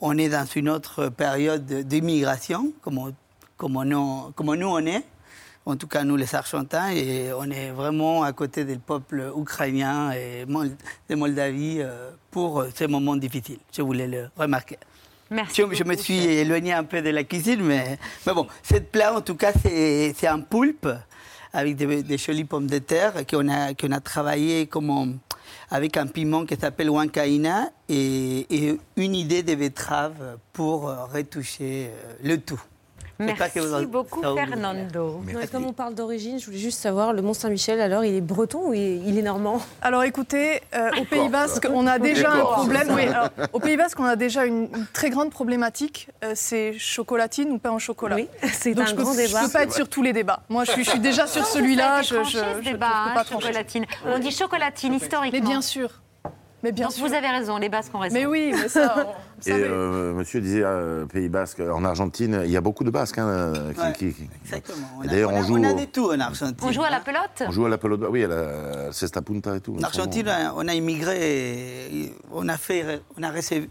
[0.00, 3.12] on est dans une autre période d'immigration, comme,
[3.56, 5.04] comme, nous, comme nous on est,
[5.64, 10.10] en tout cas nous les Argentins, et on est vraiment à côté du peuple ukrainien
[10.12, 13.60] et de Moldavie euh, pour ces moments difficiles.
[13.72, 14.78] Je voulais le remarquer.
[15.30, 15.62] Merci.
[15.62, 19.14] Je, je me suis éloigné un peu de la cuisine, mais, mais bon, cette plat
[19.14, 20.88] en tout cas c'est un poulpe
[21.54, 25.18] avec des, des jolies pommes de terre qu'on a, qu'on a travaillé comme
[25.72, 32.14] avec un piment qui s'appelle Huancaïna et, une idée de betterave pour euh, retoucher euh,
[32.22, 32.62] le tout.
[33.26, 34.22] Merci beaucoup.
[34.22, 35.22] Fernando.
[35.50, 38.68] Comme on parle d'origine, je voulais juste savoir, le Mont Saint-Michel, alors, il est breton
[38.68, 39.60] ou il est, normand?
[39.80, 42.88] Alors écoutez, euh, au Pays Basque, on a déjà un problème.
[42.94, 46.08] Oui, alors, au Pays Basque, on a déjà une, une très grande problématique.
[46.24, 48.16] euh, c'est chocolatine ou pain au chocolat.
[48.16, 49.40] Oui, c'est un je peux, grand Je débat.
[49.42, 50.40] peux pas être sur tous les débats.
[50.48, 52.02] Moi, je suis, je suis déjà sur celui-là.
[52.02, 53.46] Je, je, tranché, ce je- je débat, peux hein, pas trancher.
[53.46, 53.86] chocolatine.
[54.06, 55.40] On dit chocolatine historiquement.
[55.40, 55.88] Mais bien sûr.
[56.62, 57.06] Mais bien Donc sûr.
[57.06, 58.14] vous avez raison, les Basques ont raison.
[58.14, 58.94] Mais oui, mais ça.
[59.06, 59.12] on-
[59.44, 63.18] Et euh, monsieur disait, euh, Pays Basque, en Argentine, il y a beaucoup de Basques.
[63.18, 64.86] hein, euh, qui- Ouais, qui- qui- Exactement.
[65.04, 66.56] D'ailleurs, on joue, on a tout en Argentine.
[66.62, 67.42] On joue à la pelote?
[67.48, 69.74] On joue à la pelote, oui, à la Cesta Punta et tout.
[69.80, 71.16] En Argentine, on a immigré,
[71.92, 73.68] et on a fait, on a reçu.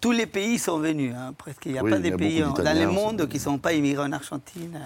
[0.00, 1.66] Tous les pays sont venus, hein, presque.
[1.66, 3.42] Il n'y a Oui, pas il y de a pays dans le monde qui ne
[3.42, 4.78] sont pas immigrés en Argentine.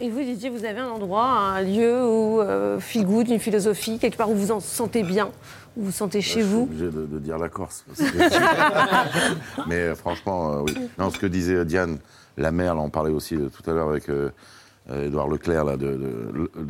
[0.00, 4.30] Et vous, Didier, vous avez un endroit, un lieu où euh, une philosophie, quelque part
[4.30, 5.30] où vous en sentez bien,
[5.76, 7.84] vous vous sentez chez Je suis vous obligé de, de dire la Corse.
[7.86, 10.76] parce que- Mais euh, franchement, euh, oui.
[10.98, 11.98] Non, ce que disait Diane,
[12.36, 14.30] la mer, là, on parlait aussi euh, tout à l'heure avec euh,
[14.90, 15.98] euh, Édouard Leclerc là, de,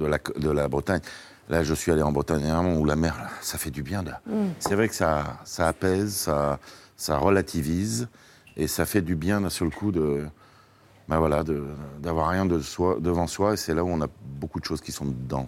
[0.07, 1.01] la, de la Bretagne.
[1.49, 4.03] Là, je suis allé en Bretagne dernièrement où la mer, là, ça fait du bien.
[4.03, 4.47] Mm.
[4.59, 6.59] C'est vrai que ça, ça apaise, ça,
[6.97, 8.09] ça relativise
[8.57, 10.25] et ça fait du bien d'un seul coup de,
[11.09, 11.45] ben voilà,
[12.01, 13.53] d'avoir rien de soi, devant soi.
[13.53, 14.09] Et c'est là où on a
[14.41, 15.47] beaucoup de choses qui sont dedans.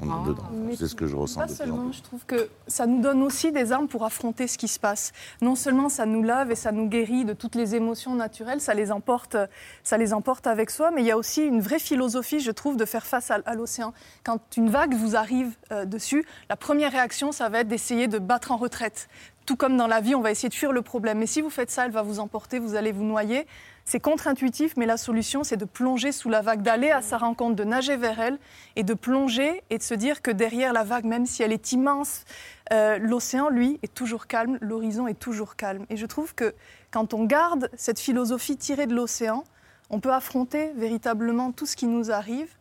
[0.00, 0.42] On est dedans.
[0.52, 1.98] Mais C'est ce que je ressens Pas de plus en seulement, plus.
[1.98, 5.12] je trouve que ça nous donne aussi des armes pour affronter ce qui se passe.
[5.42, 8.72] Non seulement ça nous lave et ça nous guérit de toutes les émotions naturelles, ça
[8.72, 9.36] les emporte,
[9.82, 12.76] ça les emporte avec soi, mais il y a aussi une vraie philosophie, je trouve,
[12.78, 13.92] de faire face à, à l'océan.
[14.24, 18.18] Quand une vague vous arrive euh, dessus, la première réaction, ça va être d'essayer de
[18.18, 19.08] battre en retraite.
[19.44, 21.18] Tout comme dans la vie, on va essayer de fuir le problème.
[21.18, 23.46] Mais si vous faites ça, elle va vous emporter, vous allez vous noyer.
[23.84, 27.56] C'est contre-intuitif, mais la solution, c'est de plonger sous la vague, d'aller à sa rencontre,
[27.56, 28.38] de nager vers elle
[28.76, 31.72] et de plonger et de se dire que derrière la vague, même si elle est
[31.72, 32.24] immense,
[32.72, 35.84] euh, l'océan, lui, est toujours calme, l'horizon est toujours calme.
[35.90, 36.54] Et je trouve que
[36.90, 39.44] quand on garde cette philosophie tirée de l'océan,
[39.90, 42.54] on peut affronter véritablement tout ce qui nous arrive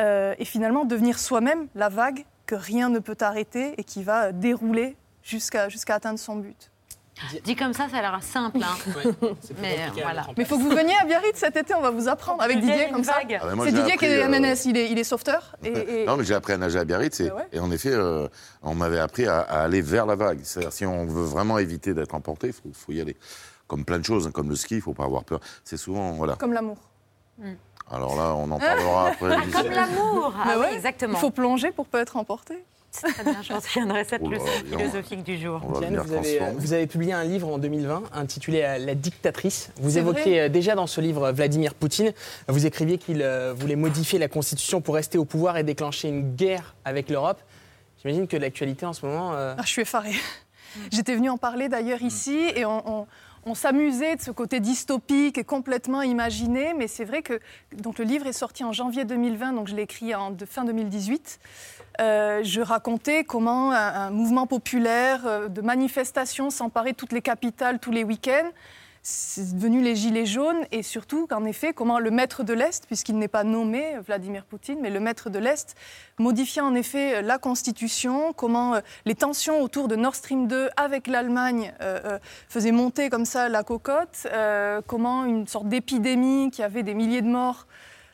[0.00, 4.30] euh, et finalement devenir soi-même la vague que rien ne peut arrêter et qui va
[4.30, 6.70] dérouler jusqu'à jusqu'à atteindre son but.
[7.44, 8.58] Dit comme ça, ça a l'air simple.
[8.62, 8.76] hein.
[9.62, 10.26] Mais euh, voilà.
[10.36, 12.60] Mais il faut que vous veniez à Biarritz cet été, on va vous apprendre avec
[12.60, 13.14] Didier comme ça.
[13.14, 13.40] vague.
[13.42, 15.56] Ah, C'est Didier qui est euh, MNS, il est, il est sauveteur.
[15.64, 17.70] Et, et- Non, mais j'ai appris à nager à Biarritz et, Ah ouais et en
[17.70, 18.28] effet, euh,
[18.62, 20.40] on m'avait appris à, à aller vers la vague.
[20.42, 23.16] C'est-à-dire, si on veut vraiment éviter d'être emporté, il faut, faut y aller.
[23.66, 25.40] Comme plein de choses, hein, comme le ski, il ne faut pas avoir peur.
[25.64, 26.36] C'est souvent, voilà.
[26.36, 26.76] Comme l'amour.
[27.90, 29.36] Alors là, on en parlera après.
[29.52, 31.14] Comme l'amour Ah ouais, exactement.
[31.14, 32.62] Il faut plonger pour pas être emporté.
[33.02, 34.80] Très bien, je retiendrai cette Oh là, leçon dis donc.
[34.80, 35.60] philosophique du jour.
[35.78, 38.94] Diane, venir vous avez, euh, vous avez publié un livre en 2020 intitulé euh, La
[38.94, 39.70] dictatrice.
[39.76, 42.12] Vous vrai euh, déjà dans ce livre Vladimir Poutine.
[42.48, 46.34] Vous écriviez qu'il euh, voulait modifier la constitution pour rester au pouvoir et déclencher une
[46.36, 47.40] guerre avec l'Europe.
[48.02, 49.32] J'imagine que l'actualité en ce moment.
[49.34, 50.14] euh, Ah, je suis effarée.
[50.92, 53.06] J'étais venue en parler d'ailleurs ici et on, on-
[53.48, 57.38] on s'amusait de ce côté dystopique et complètement imaginé, mais c'est vrai que
[57.80, 60.64] donc le livre est sorti en janvier 2020, donc je l'ai écrit en de- fin
[60.64, 61.38] 2018.
[62.00, 67.78] Euh, je racontais comment un, mouvement populaire euh, de manifestations s'emparait de toutes les capitales
[67.78, 68.50] tous les week-ends.
[69.08, 73.16] C'est devenu les gilets jaunes et surtout qu'en effet, comment le maître de l'Est, puisqu'il
[73.18, 75.76] n'est pas nommé Vladimir Poutine, mais le maître de l'Est,
[76.18, 81.06] modifiait en effet la Constitution, comment euh, les tensions autour de Nord Stream 2 avec
[81.06, 82.18] l'Allemagne euh, euh,
[82.48, 87.22] faisaient monter comme ça la cocotte, euh, comment une sorte d'épidémie qui avait des milliers
[87.22, 87.68] de morts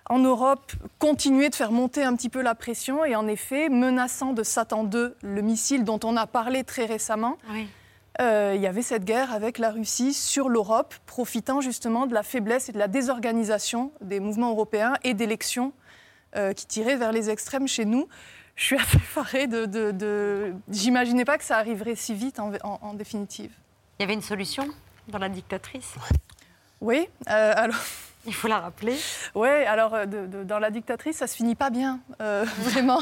[0.08, 4.32] en Europe continuait de faire monter un petit peu la pression et en effet, menaçant
[4.32, 7.68] de Satan 2, le missile dont on a parlé très récemment, Oui.
[8.20, 12.22] euh, il y avait cette guerre avec la Russie sur l'Europe, profitant justement de la
[12.22, 15.72] faiblesse et de la désorganisation des mouvements européens et d'élections
[16.36, 18.08] euh, qui tiraient vers les extrêmes chez nous.
[18.56, 19.66] Je suis assez effarée de...
[19.66, 20.52] de, de...
[20.68, 23.50] J'imaginais pas que ça arriverait si vite en, en- en définitive.
[23.98, 24.66] Il y avait une solution
[25.08, 25.94] dans la dictatrice?
[26.80, 27.76] Oui, euh, alors...
[28.26, 28.96] Il faut la rappeler.
[29.34, 33.00] Oui, alors euh, de- de- dans La dictatrice, ça se finit pas bien, euh, vraiment.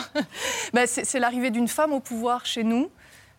[0.72, 2.90] Ben, c'est l'arrivée d'une femme au pouvoir chez nous.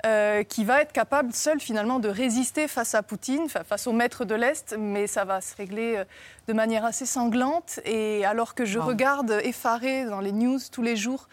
[0.04, 3.92] euh, qui va être capable seule finalement de résister face à Poutine, fa- face au
[3.92, 6.02] maître de l'Est, mais ça va se régler
[6.48, 7.80] de manière assez sanglante.
[7.86, 8.86] Et alors que je Wow.
[8.88, 11.30] regarde effarée dans les news tous les jours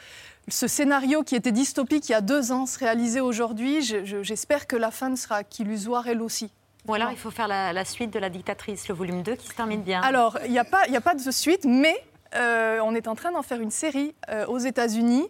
[0.50, 4.22] ce scénario qui était dystopique il y a deux ans se réaliser aujourd'hui, je- je-
[4.22, 6.50] j'espère que la fin ne sera qu'illusoire elle aussi.
[6.88, 9.46] Ou alors il faut faire la, la suite de la dictatrice, le volume 2 qui
[9.46, 10.00] se termine bien.
[10.02, 11.94] Alors, il n'y a, pas- y a pas de suite, mais
[12.34, 15.26] euh, on est en train d'en faire une série euh, aux États-Unis.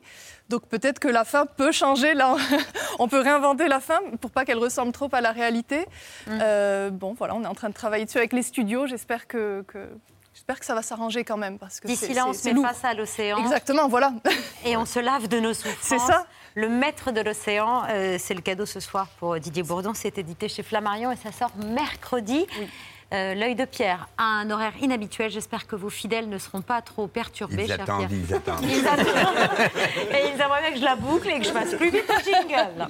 [0.48, 2.14] Donc peut-être que la fin peut changer.
[2.14, 2.36] Là,
[2.98, 5.80] on peut réinventer la fin pour pas qu'elle ressemble trop à la réalité.
[6.26, 6.38] Mm.
[6.40, 8.86] Euh, bon, voilà, on est en train de travailler dessus avec les studios.
[8.86, 9.90] J'espère que, que-
[10.34, 12.66] j'espère que ça va s'arranger quand même parce que D'ici là, on se met lourd.
[12.66, 13.36] face à l'océan.
[13.38, 14.12] Exactement, voilà.
[14.64, 15.76] Et on se lave de nos souffrances.
[15.82, 16.26] C'est ça.
[16.58, 19.92] Le maître de l'océan, euh, c'est le cadeau ce soir pour Didier Bourdon.
[19.94, 22.48] C'est édité chez Flammarion et ça sort mercredi.
[23.12, 25.30] Euh, L'œil de Pierre à un horaire inhabituel.
[25.30, 27.66] J'espère que vos fidèles ne seront pas trop perturbés.
[27.66, 28.10] Ils attendent, Pierre.
[28.10, 28.64] ils attendent.
[28.64, 29.36] Ils attendent.
[30.10, 32.24] et ils aimeraient bien que je la boucle et que je fasse plus vite le
[32.24, 32.88] jingle.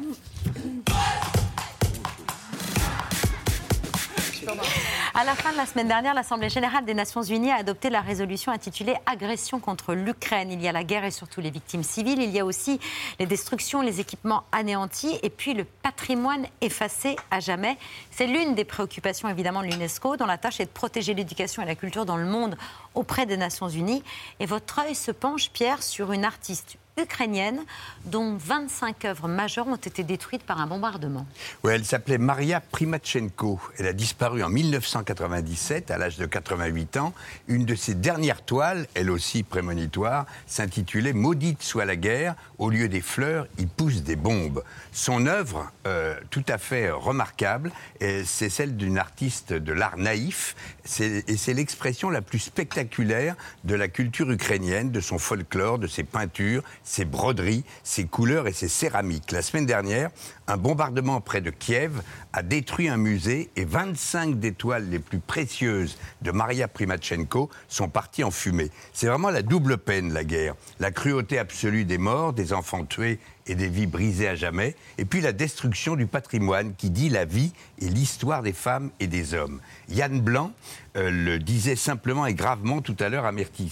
[5.21, 8.01] À la fin de la semaine dernière, l'Assemblée générale des Nations unies a adopté la
[8.01, 10.53] résolution intitulée Agression contre l'Ukraine.
[10.53, 12.23] Il y a la guerre et surtout les victimes civiles.
[12.23, 12.79] Il y a aussi
[13.19, 17.79] les destructions, les équipements anéantis et puis le patrimoine effacé à jamais.
[18.13, 21.67] C'est l'une des préoccupations évidemment de l'UNESCO, dont la tâche est de protéger l'éducation et
[21.67, 22.57] la culture dans le monde
[22.95, 24.05] auprès des Nations unies.
[24.39, 27.61] Et votre œil se penche, Pierre, sur une artiste ukrainienne
[28.05, 31.27] dont 25 œuvres majeures ont été détruites par un bombardement.
[31.63, 33.61] Ouais, elle s'appelait Maria Primatchenko.
[33.79, 37.15] Elle a disparu en 1997, à l'âge de 88 ans.
[37.47, 42.35] Une de ses dernières toiles, elle aussi prémonitoire, s'intitulait Maudite soit la guerre.
[42.59, 44.63] Au lieu des fleurs, il pousse des bombes.
[44.93, 47.71] Son œuvre, euh, tout à fait remarquable,
[48.01, 50.57] et c'est celle d'une artiste de l'art naïf.
[51.01, 56.05] Et c'est l'expression la plus spectaculaire de la culture ukrainienne, de son folklore, de ses
[56.05, 59.31] peintures, ses broderies, ses couleurs et ses céramiques.
[59.31, 60.11] La semaine dernière,
[60.49, 65.19] un bombardement près de Kiev a détruit un musée et 25 des toiles les plus
[65.19, 68.71] précieuses de Maria Primachenko sont parties en fumée.
[68.95, 70.55] C'est vraiment la double peine, la guerre.
[70.81, 75.05] La cruauté absolue des morts, des enfants tués et des vies brisées à jamais, et
[75.05, 79.35] puis la destruction du patrimoine qui dit la vie et l'histoire des femmes et des
[79.35, 79.61] hommes.
[79.91, 80.53] Yann Blanc
[80.97, 83.71] euh, le disait simplement et gravement tout à l'heure à Myrtille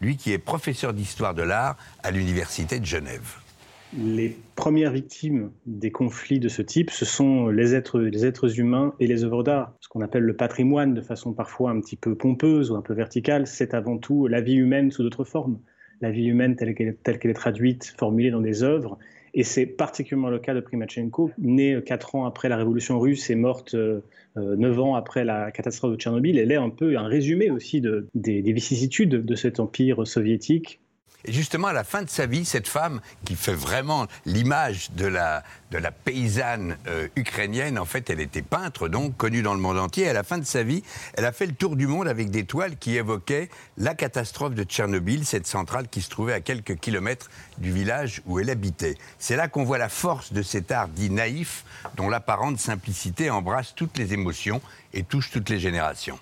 [0.00, 3.47] lui qui est professeur d'histoire de l'art à l'Université de Genève.
[3.96, 8.94] Les premières victimes des conflits de ce type, ce sont les êtres, les êtres humains
[9.00, 9.74] et les œuvres d'art.
[9.80, 12.92] Ce qu'on appelle le patrimoine de façon parfois un petit peu pompeuse ou un peu
[12.92, 15.58] verticale, c'est avant tout la vie humaine sous d'autres formes.
[16.02, 18.98] La vie humaine telle qu'elle est traduite, formulée dans des œuvres.
[19.32, 23.34] Et c'est particulièrement le cas de Primachenko, née quatre ans après la révolution russe et
[23.36, 24.00] morte euh,
[24.36, 26.38] neuf ans après la catastrophe de Tchernobyl.
[26.38, 30.80] Elle est un peu un résumé aussi de, des vicissitudes de cet empire soviétique
[31.24, 35.06] et justement, à la fin de sa vie, cette femme, qui fait vraiment l'image de
[35.06, 35.42] la,
[35.72, 39.78] de la paysanne euh, ukrainienne, en fait, elle était peintre, donc connue dans le monde
[39.78, 40.08] entier.
[40.08, 42.44] À la fin de sa vie, elle a fait le tour du monde avec des
[42.44, 43.48] toiles qui évoquaient
[43.78, 48.38] la catastrophe de Tchernobyl, cette centrale qui se trouvait à quelques kilomètres du village où
[48.38, 48.96] elle habitait.
[49.18, 51.64] C'est là qu'on voit la force de cet art dit naïf,
[51.96, 54.62] dont l'apparente simplicité embrasse toutes les émotions
[54.94, 56.18] et touche toutes les générations.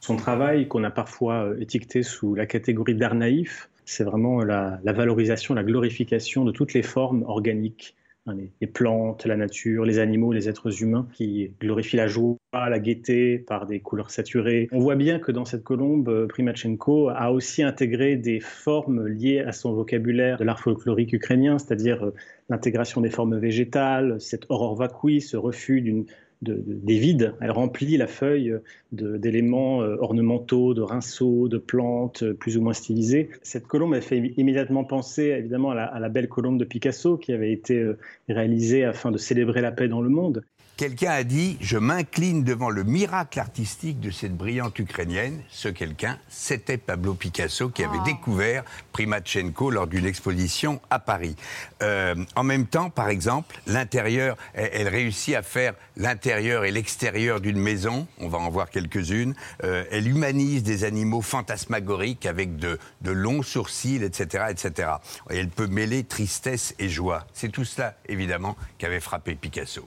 [0.00, 4.80] Son travail, qu'on a parfois euh, étiqueté sous la catégorie d'art naïf, c'est vraiment la,
[4.84, 10.32] valorisation, la glorification de toutes les formes organiques, hein, les, plantes, la nature, les animaux,
[10.34, 14.68] les êtres humains, qui glorifient la joie, la gaieté par des couleurs saturées.
[14.72, 19.40] On voit bien que dans cette colombe, euh, Primachenko a aussi intégré des formes liées
[19.40, 22.14] à son vocabulaire de l'art folklorique ukrainien, c'est-à-dire euh,
[22.50, 26.04] l'intégration des formes végétales, cette aurore vacui, ce refus d'une
[26.42, 27.34] des vides.
[27.40, 28.54] Elle remplit la feuille
[28.92, 33.30] d'éléments euh, ornementaux, de rinceaux, de plantes euh, plus ou moins stylisées.
[33.42, 37.52] Cette colombe, elle fait immédiatement penser évidemment à la, belle colombe de Picasso qui avait
[37.52, 40.44] été euh, réalisée afin de célébrer la paix dans le monde.
[40.78, 45.42] Quelqu'un a dit Je m'incline devant le miracle artistique de cette brillante Ukrainienne.
[45.48, 48.04] Ce quelqu'un, c'était Pablo Picasso qui avait ah.
[48.04, 48.62] découvert
[48.92, 51.34] Primachenko lors d'une exposition à Paris.
[51.82, 57.58] Euh, en même temps, par exemple, l'intérieur, elle, réussit à faire l'intérieur et l'extérieur d'une
[57.58, 58.06] maison.
[58.20, 59.34] On va en voir quelques-unes.
[59.64, 64.90] Euh, elle humanise des animaux fantasmagoriques avec de, de longs sourcils, etc., etc.
[65.30, 67.26] Et elle peut mêler tristesse et joie.
[67.32, 69.84] C'est tout cela, évidemment, qui avait frappé Picasso.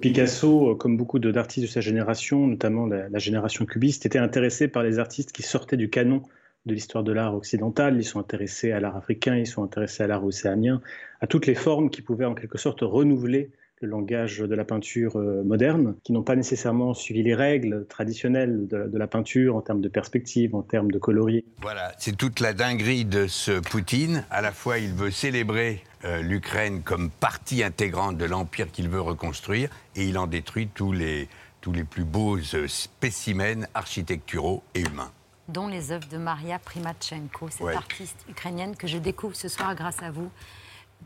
[0.00, 4.82] Picasso, euh, comme beaucoup d'artistes de sa génération, notamment la, génération cubiste, était intéressé par
[4.82, 6.22] les artistes qui sortaient du canon
[6.66, 7.96] de l'histoire de l'art occidental.
[7.96, 10.80] Ils sont intéressés à l'art africain, ils sont intéressés à l'art océanien,
[11.20, 13.50] à toutes les formes qui pouvaient en quelque sorte renouveler
[13.80, 18.66] le langage de la peinture euh, moderne, qui n'ont pas nécessairement suivi les règles traditionnelles
[18.68, 21.44] de, la peinture en termes de perspective, en termes de coloris.
[21.62, 24.24] Voilà, c'est toute la dinguerie de ce Poutine.
[24.30, 29.00] À la fois, il veut célébrer euh, l'Ukraine comme partie intégrante de l'empire qu'il veut
[29.00, 31.28] reconstruire, et il en détruit tous les,
[31.62, 35.12] tous les plus beaux euh, spécimens architecturaux et humains
[35.48, 40.00] dont les œuvres de Maria Primachenko, cette artiste ukrainienne que je découvre ce soir grâce
[40.00, 40.30] à vous.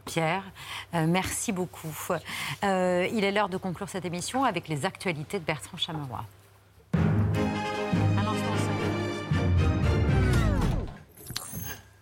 [0.04, 0.44] Pierre.
[0.94, 1.94] Euh, merci beaucoup.
[2.62, 6.24] Euh, il est l'heure de conclure cette émission avec les actualités de Bertrand Chameroy.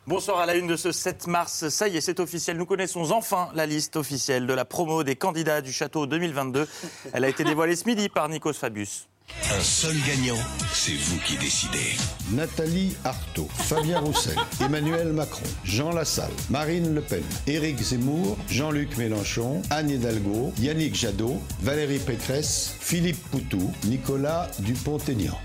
[0.09, 1.69] Bonsoir à la une de ce 7 mars.
[1.69, 2.57] Ça y est, c'est officiel.
[2.57, 6.69] Nous connaissons enfin la liste officielle de la promo des candidats du château 2022.
[7.13, 9.09] Elle a été dévoilée ce midi par Nikos Fabius.
[9.51, 10.39] Un seul gagnant,
[10.73, 11.97] c'est vous qui décidez.
[12.31, 19.63] Nathalie Arthaud, Fabien Roussel, Emmanuel Macron, Jean Lassalle, Marine Le Pen, Éric Zemmour, Jean-Luc Mélenchon,
[19.71, 25.39] Anne Hidalgo, Yannick Jadot, Valérie Pécresse, Philippe Poutou, Nicolas Dupont-Aignan.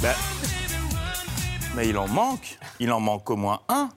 [0.00, 0.14] Ben,
[1.76, 3.88] mais il en manque, il en manque au moins un,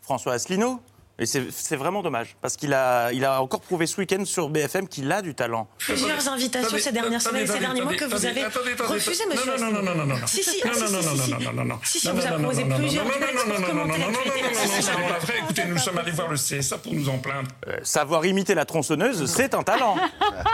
[0.00, 0.80] François Asselineau.
[1.20, 4.88] Et c'est vraiment dommage, parce qu'il a, il a encore prouvé ce week-end sur BFM
[4.88, 5.68] qu'il a du talent.
[5.76, 9.58] Plusieurs invitations ces dernières semaines, ces derniers mois que vous avez refusé, monsieur.
[9.58, 10.26] Non, non, non, non, non, non.
[10.26, 13.04] Si, si, non, non, non, non, non, non, Si, si, on vous a proposé plusieurs.
[13.04, 14.18] Non, non, non, non, non, non, non, non,
[14.54, 15.34] c'est pas vrai.
[15.44, 17.50] Écoutez, nous sommes allés voir le CSA pour nous en plaindre.
[17.82, 19.96] Savoir imiter la tronçonneuse, c'est un talent.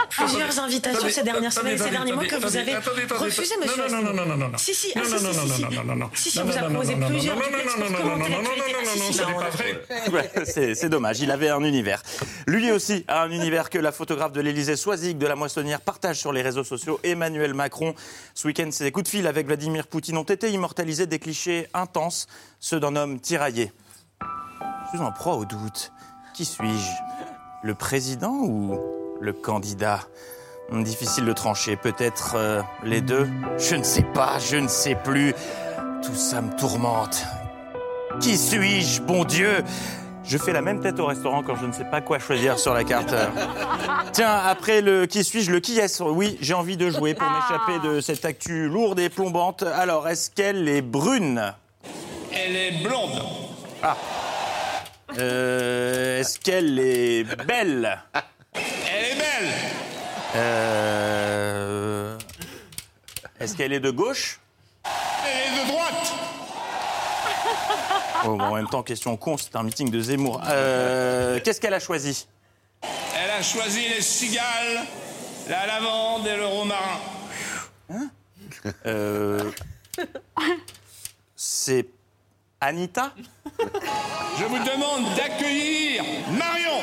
[0.09, 3.87] Plusieurs invitations ces dernières semaines, ces derniers mois que vous avez refusé, monsieur.
[3.87, 4.57] Non, non, non, non, non, non.
[4.57, 6.09] Si, si, non, non, non, non, non, non, non.
[6.13, 7.37] Si, si, on vous a proposé plusieurs.
[7.37, 10.31] Non, non, non, non, non, non, non, non, non, ce n'est pas vrai
[10.75, 11.19] c'est dommage.
[11.19, 12.01] Il avait un univers.
[12.47, 16.19] Lui aussi a un univers que la photographe de l'Élysée Soisic de la Moissonnière partage
[16.19, 16.99] sur les réseaux sociaux.
[17.03, 17.93] Emmanuel Macron.
[18.33, 22.27] Ce week-end, ses coups de fil avec Vladimir Poutine ont été immortalisés des clichés intenses,
[22.59, 23.71] ceux d'un homme tiraillé.
[24.85, 25.91] Je suis en proie au doute.
[26.33, 26.91] Qui suis-je?
[27.63, 28.79] Le président ou
[29.19, 30.01] le candidat?
[30.71, 31.77] Difficile de trancher.
[31.77, 35.33] Peut-être euh, les deux Je ne sais pas, je ne sais plus.
[36.03, 37.23] Tout ça me tourmente.
[38.19, 39.63] Qui suis-je, bon Dieu?
[40.27, 42.73] Je fais la même tête au restaurant quand je ne sais pas quoi choisir sur
[42.73, 43.13] la carte.
[44.13, 47.79] Tiens, après le qui suis-je, le qui est Oui, j'ai envie de jouer pour m'échapper
[47.87, 49.63] de cette actu lourde et plombante.
[49.63, 51.53] Alors, est-ce qu'elle est brune?
[52.33, 53.21] Elle est blonde.
[53.81, 53.95] Ah.
[55.17, 57.99] Euh, est-ce qu'elle est belle?
[58.53, 59.53] Elle est belle.
[60.35, 62.17] Euh,
[63.39, 64.39] Est-ce qu'elle est de gauche?
[64.83, 65.96] Elle est de droite.
[68.27, 70.41] Bon, En même temps, question con, c'est un meeting de Zemmour.
[70.49, 72.27] Euh, Qu'est-ce qu'elle a choisi?
[72.83, 74.85] Elle a choisi les cigales,
[75.49, 76.99] la lavande et le romarin.
[78.85, 79.49] Euh,
[81.37, 81.85] C'est
[82.59, 83.13] Anita?
[84.39, 86.03] Je vous demande d'accueillir
[86.37, 86.81] Marion.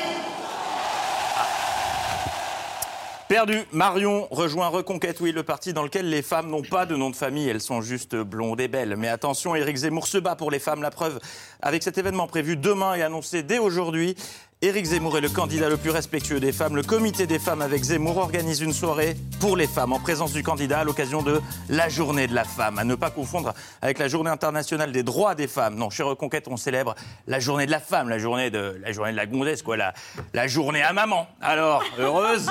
[3.27, 3.63] Perdu.
[3.71, 7.15] Marion rejoint Reconquête, oui, le parti dans lequel les femmes n'ont pas de nom de
[7.15, 8.95] famille, elles sont juste blondes et belles.
[8.97, 10.83] Mais attention, Éric Zemmour se bat pour les femmes.
[10.83, 11.19] La preuve,
[11.59, 14.15] avec cet événement prévu demain et annoncé dès aujourd'hui,
[14.61, 16.77] Éric Zemmour est le candidat le plus respectueux des femmes.
[16.77, 20.43] Le comité des femmes avec Zemmour organise une soirée pour les femmes en présence du
[20.43, 22.79] candidat à l'occasion de la journée de la femme.
[22.79, 25.75] À ne pas confondre avec la journée internationale des droits des femmes.
[25.75, 26.95] Non, chez Reconquête, on célèbre
[27.27, 30.47] la journée de la femme, la journée de la, journée de la gondesse, quoi, la,
[30.47, 31.27] journée à maman.
[31.41, 32.49] Alors, heureuse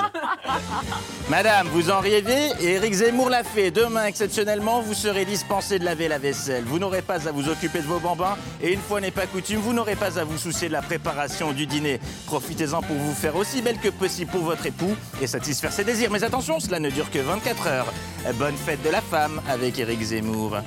[1.29, 3.71] Madame, vous en rêvez et Éric Zemmour l'a fait.
[3.71, 6.65] Demain, exceptionnellement, vous serez dispensé de laver la vaisselle.
[6.65, 9.59] Vous n'aurez pas à vous occuper de vos bambins et une fois n'est pas coutume,
[9.59, 11.94] vous n'aurez pas à vous soucier de la préparation du dîner.
[12.25, 16.11] Profitez-en pour vous faire aussi belle que possible pour votre époux et satisfaire ses désirs.
[16.11, 17.93] Mais attention, cela ne dure que 24 heures.
[18.35, 20.57] Bonne fête de la femme avec Éric Zemmour.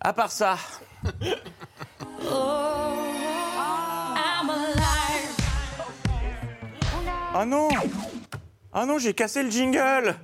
[0.00, 0.56] À part ça,
[7.34, 7.68] Ah non
[8.72, 10.16] Ah non, j'ai cassé le jingle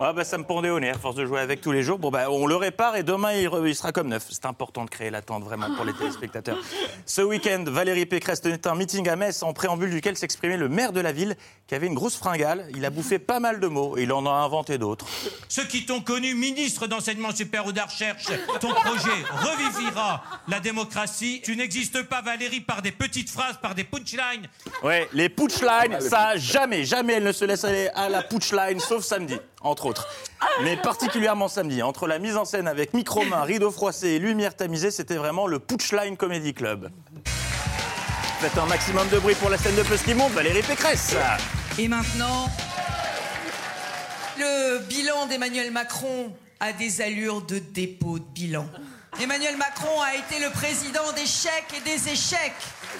[0.00, 1.98] Ah bah ça me pendait au nez à force de jouer avec tous les jours.
[1.98, 4.26] Bon bah on le répare et demain il, re- il sera comme neuf.
[4.30, 6.58] C'est important de créer l'attente vraiment pour les téléspectateurs.
[7.06, 10.92] Ce week-end, Valérie Pécresse tenait un meeting à Metz en préambule duquel s'exprimait le maire
[10.92, 12.66] de la ville qui avait une grosse fringale.
[12.74, 15.06] Il a bouffé pas mal de mots et il en a inventé d'autres.
[15.48, 18.26] Ceux qui t'ont connu ministre d'enseignement supérieur ou de la recherche,
[18.60, 21.40] ton projet revivira la démocratie.
[21.44, 24.48] Tu n'existes pas, Valérie, par des petites phrases, par des punchlines.
[24.82, 29.04] Ouais, les punchlines, ça jamais, jamais elle ne se laisse aller à la punchline, sauf
[29.04, 30.08] samedi, entre autres.
[30.62, 34.90] Mais particulièrement samedi, entre la mise en scène avec micro-main, rideau froissé et lumière tamisée,
[34.90, 36.90] c'était vraiment le punchline comedy club.
[38.40, 41.14] Faites un maximum de bruit pour la scène de plus qui monte, Valérie Pécresse.
[41.78, 42.48] Et maintenant,
[44.38, 48.66] le bilan d'Emmanuel Macron a des allures de dépôt de bilan.
[49.20, 52.52] Emmanuel Macron a été le président des chèques et des échecs.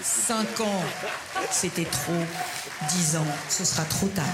[0.03, 0.83] Cinq ans,
[1.51, 2.13] c'était trop.
[2.89, 4.25] Dix ans, ce sera trop tard.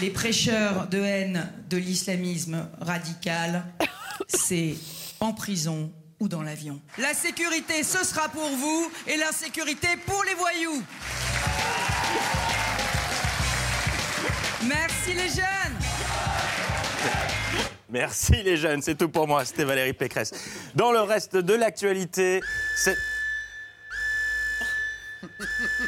[0.00, 3.64] Les prêcheurs de haine de l'islamisme radical,
[4.28, 4.74] c'est
[5.20, 6.80] en prison ou dans l'avion.
[6.98, 10.82] La sécurité, ce sera pour vous et l'insécurité pour les voyous.
[14.66, 15.78] Merci les jeunes.
[17.88, 20.32] Merci les jeunes, c'est tout pour moi, c'était Valérie Pécresse.
[20.74, 22.40] Dans le reste de l'actualité,
[22.76, 22.96] c'est...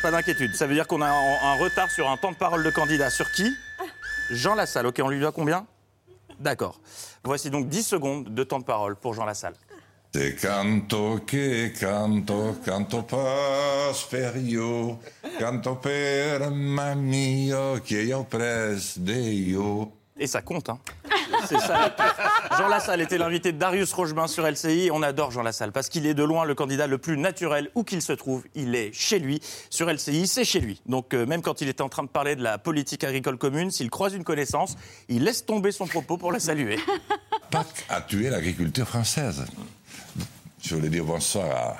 [0.01, 2.71] Pas d'inquiétude, ça veut dire qu'on a un, retard sur un temps de parole de
[2.71, 3.11] candidat.
[3.11, 3.53] Sur qui?
[4.31, 5.67] Jean Lassalle, ok, on lui doit combien?
[6.41, 6.81] D'accord.
[7.25, 9.55] Voici donc 10 secondes de temps de parole pour Jean Lassalle.
[10.13, 13.05] Te canto che canto, canto
[14.09, 15.01] per io,
[15.39, 19.93] canto per mio, che io pres de io.
[20.19, 20.79] Et ça compte, hein
[21.47, 21.95] C'est ça.
[22.59, 24.91] Jean Lassalle était l'invité de Darius Rochebain sur LCI.
[24.93, 27.85] On adore Jean Lassalle parce qu'il est de loin le candidat le plus naturel où
[27.85, 28.45] qu'il se trouve.
[28.55, 29.41] Il est chez lui.
[29.69, 30.81] Sur LCI, c'est chez lui.
[30.87, 33.71] Donc euh, même quand il est en train de parler de la politique agricole commune,
[33.71, 34.77] s'il croise une connaissance,
[35.09, 36.79] il laisse tomber son propos pour la saluer.
[37.51, 39.45] Pâques a tué l'agriculture française.
[40.63, 41.77] Je voulais dire bonsoir à.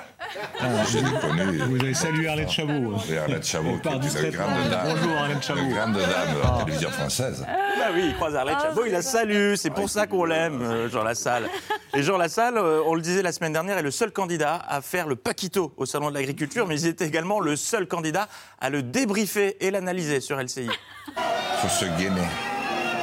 [0.89, 1.57] Je l'ai connu.
[1.59, 2.95] Vous avez salué Arlette Chabot.
[3.09, 4.87] Oui, Arlette Chabot, qui est une grande dame.
[4.89, 5.61] Bonjour, Arlette Chabot.
[5.61, 6.03] Une grande dame
[6.35, 7.45] de la télévision française.
[7.47, 9.55] Bah oui, il croise Arlette Chabot, il la salue.
[9.55, 11.49] C'est pour ça qu'on l'aime, euh, Jean Lassalle.
[11.93, 14.81] Et Jean Lassalle, euh, on le disait la semaine dernière, est le seul candidat à
[14.81, 18.27] faire le paquito au Salon de l'Agriculture, mais il était également le seul candidat
[18.59, 20.67] à le débriefer et l'analyser sur LCI.
[20.67, 22.27] Il faut se gainer.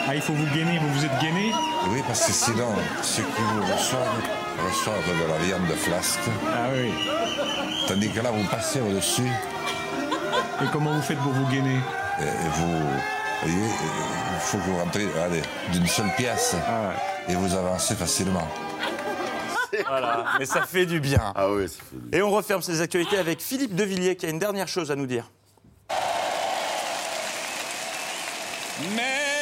[0.06, 1.52] Ah, il faut vous gainer, vous vous êtes gainé
[1.88, 4.22] Oui, parce que sinon, ceux qui vous reçoivent
[4.66, 6.20] reçoivent de la viande de flasque.
[6.46, 6.92] Ah oui.
[7.88, 9.30] Tandis que là, vous passez au-dessus.
[10.62, 11.78] Et comment vous faites pour vous gainer
[12.20, 12.80] Et vous
[13.42, 15.42] voyez, il faut que vous rentrez allez,
[15.72, 16.54] d'une seule pièce.
[16.68, 16.92] Ah
[17.28, 18.46] Et vous avancez facilement.
[19.88, 21.32] Voilà, mais ça fait du bien.
[21.34, 22.18] Ah oui, ça fait du bien.
[22.18, 25.06] Et on referme ces actualités avec Philippe Devilliers qui a une dernière chose à nous
[25.06, 25.30] dire.
[28.94, 29.33] Mes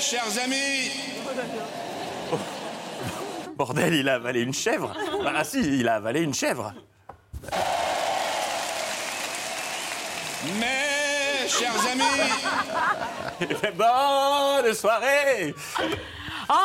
[0.00, 0.90] chers amis,
[3.56, 4.94] bordel, il a avalé une chèvre.
[5.26, 6.72] Ah si, il a avalé une chèvre.
[10.58, 12.30] Mais, chers amis,
[13.40, 15.54] Il fait bonne soirée
[16.48, 16.54] Oh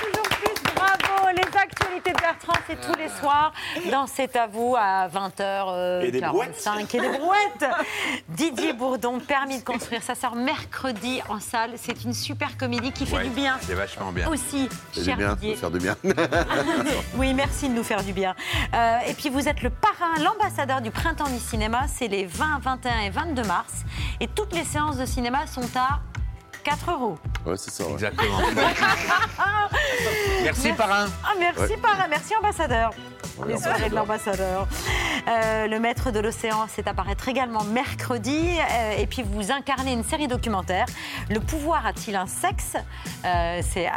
[0.00, 1.28] toujours plus, bravo
[1.94, 3.52] Actualités de Bertrand, c'est tous les soirs
[3.90, 7.70] dans C'est à vous à 20h45 Et des et des brouettes.
[8.30, 11.72] Didier Bourdon, permis de construire sa sœur mercredi en salle.
[11.76, 13.58] C'est une super comédie qui fait Ouais, du bien.
[13.60, 14.28] C'est vachement bien.
[14.28, 15.54] Aussi, cher bien, Didier.
[15.54, 15.96] faire du bien.
[17.16, 18.34] Oui, merci de nous faire du bien.
[18.74, 21.82] Euh, et puis vous êtes le parrain, l'ambassadeur du printemps du cinéma.
[21.86, 23.84] C'est les 20, 21 et 22 mars.
[24.20, 26.00] Et toutes les séances de cinéma sont à
[26.64, 27.18] 4 euros.
[27.46, 27.84] Ouais, c'est ça.
[27.84, 27.92] ouais.
[27.92, 28.38] Exactement.
[28.38, 28.62] Merci,
[30.44, 30.72] Merci.
[30.72, 31.06] parrain.
[31.22, 31.76] Ah, merci Ouais.
[31.76, 32.90] parrain, merci ambassadeur.
[33.46, 34.66] Les soirées de l'ambassadeur.
[35.26, 38.58] Euh, le maître de l'océan, c'est apparaître également mercredi.
[38.58, 40.86] Euh, et puis vous incarnez une série documentaire.
[41.30, 42.76] Le pouvoir a-t-il un sexe?
[43.24, 43.88] Euh, C'est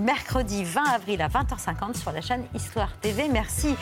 [0.00, 3.28] mercredi 20 avril à 20h50 sur la chaîne Histoire TV.
[3.28, 3.74] Merci,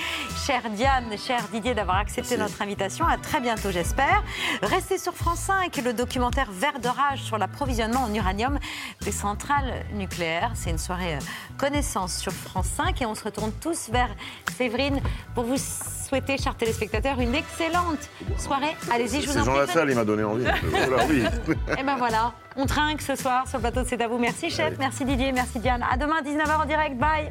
[0.46, 3.06] chère Diane, cher Didier, d'avoir accepté notre invitation.
[3.06, 4.22] À très bientôt, j'espère.
[4.62, 8.58] Restez sur France 5, le documentaire Vert de rage sur l'approvisionnement en uranium
[9.02, 10.52] des centrales nucléaires.
[10.54, 11.18] C'est une soirée
[11.58, 14.10] connaissance sur France 5 et on se retourne tous vers
[14.56, 14.93] Séverine
[15.34, 18.76] pour vous souhaiter, chers téléspectateurs, une excellente soirée.
[18.90, 19.66] Allez-y, je vous en Jean prie.
[19.66, 20.44] Lassalle, il m'a donné envie.
[20.44, 21.24] Voilà, oui.
[21.78, 24.18] Et ben voilà, on trinque ce soir sur le plateau de C'est à vous.
[24.18, 25.84] Merci chef, merci Didier, merci Diane.
[25.90, 26.96] À demain 19h en direct.
[26.96, 27.30] Bye.